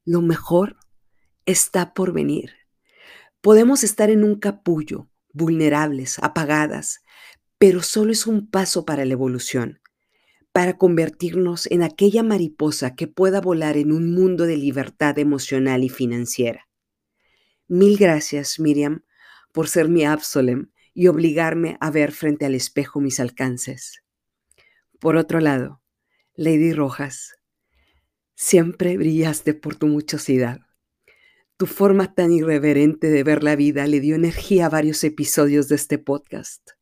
Lo 0.05 0.23
mejor 0.23 0.77
está 1.45 1.95
por 1.95 2.13
venir. 2.13 2.55
Podemos 3.41 3.85
estar 3.85 4.11
en 4.11 4.25
un 4.25 4.41
capullo, 4.41 5.09
vulnerables, 5.33 6.19
apagadas, 6.21 7.05
pero 7.59 7.81
solo 7.81 8.11
es 8.11 8.27
un 8.27 8.51
paso 8.51 8.85
para 8.85 9.05
la 9.05 9.13
evolución, 9.13 9.81
para 10.51 10.79
convertirnos 10.79 11.67
en 11.71 11.85
aquella 11.85 12.25
mariposa 12.25 12.97
que 12.97 13.07
pueda 13.07 13.41
volar 13.41 13.77
en 13.77 13.93
un 13.93 14.13
mundo 14.13 14.47
de 14.47 14.57
libertad 14.57 15.17
emocional 15.21 15.85
y 15.85 15.91
financiera. 15.91 16.69
Mil 17.69 17.97
gracias, 17.99 18.59
Miriam, 18.59 19.05
por 19.57 19.69
ser 19.69 19.89
mi 19.89 20.05
Absalom 20.05 20.67
y 20.93 21.07
obligarme 21.07 21.79
a 21.81 21.91
ver 21.91 22.13
frente 22.13 22.45
al 22.45 22.55
espejo 22.55 23.01
mis 23.01 23.21
alcances. 23.21 24.03
Por 25.01 25.17
otro 25.17 25.41
lado, 25.41 25.81
Lady 26.35 26.75
Rojas, 26.75 27.39
siempre 28.35 28.99
brillaste 28.99 29.55
por 29.55 29.75
tu 29.75 29.87
muchosidad. 29.87 30.61
Tu 31.57 31.65
forma 31.65 32.15
tan 32.15 32.33
irreverente 32.33 33.09
de 33.09 33.25
ver 33.25 33.43
la 33.43 33.57
vida 33.57 33.87
le 33.87 34.01
dio 34.01 34.15
energía 34.15 34.67
a 34.67 34.69
varios 34.69 35.03
episodios 35.05 35.69
de 35.69 35.77
este 35.77 35.97
podcast. 35.97 36.73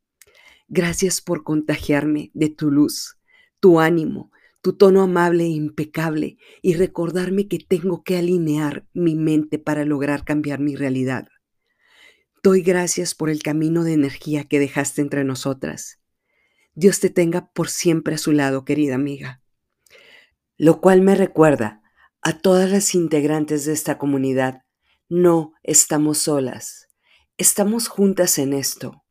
Gracias 0.67 1.21
por 1.21 1.45
contagiarme 1.45 2.33
de 2.35 2.49
tu 2.49 2.73
luz, 2.73 3.21
tu 3.61 3.79
ánimo, 3.79 4.33
tu 4.63 4.73
tono 4.73 5.01
amable 5.03 5.45
e 5.45 5.51
impecable 5.51 6.39
y 6.61 6.75
recordarme 6.75 7.47
que 7.47 7.61
tengo 7.61 8.03
que 8.03 8.17
alinear 8.17 8.85
mi 8.93 9.15
mente 9.15 9.61
para 9.61 9.85
lograr 9.85 10.25
cambiar 10.25 10.59
mi 10.59 10.75
realidad. 10.75 11.29
Doy 12.45 12.61
gracias 12.61 13.15
por 13.15 13.31
el 13.31 13.43
camino 13.43 13.85
de 13.85 13.95
energía 13.95 14.45
que 14.45 14.59
dejaste 14.59 15.01
entre 15.01 15.25
nosotras. 15.25 15.99
Dios 16.75 17.01
te 17.01 17.09
tenga 17.09 17.51
por 17.55 17.71
siempre 17.71 18.17
a 18.17 18.19
su 18.19 18.33
lado, 18.33 18.67
querida 18.67 18.97
amiga. 18.97 19.41
Lo 20.59 20.83
cual 20.83 21.01
me 21.01 21.15
recuerda 21.15 21.81
a 22.21 22.39
todas 22.39 22.71
las 22.71 22.95
integrantes 22.95 23.65
de 23.65 23.73
esta 23.73 23.97
comunidad, 23.97 24.61
no 25.09 25.55
estamos 25.63 26.19
solas, 26.19 26.89
estamos 27.39 27.89
juntas 27.89 28.37
en 28.37 28.53
esto. 28.53 29.03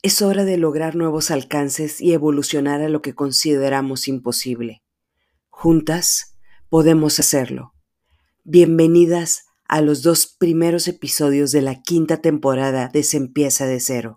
Es 0.00 0.22
hora 0.22 0.46
de 0.46 0.56
lograr 0.56 0.96
nuevos 0.96 1.30
alcances 1.30 2.00
y 2.00 2.14
evolucionar 2.14 2.80
a 2.80 2.88
lo 2.88 3.02
que 3.02 3.14
consideramos 3.14 4.08
imposible. 4.08 4.82
Juntas 5.50 6.38
podemos 6.70 7.20
hacerlo. 7.20 7.74
Bienvenidas 8.44 9.45
a 9.68 9.80
los 9.80 10.02
dos 10.02 10.26
primeros 10.26 10.88
episodios 10.88 11.52
de 11.52 11.62
la 11.62 11.82
quinta 11.82 12.18
temporada 12.18 12.90
de 12.92 13.02
Se 13.02 13.18
de 13.66 13.80
cero. 13.80 14.14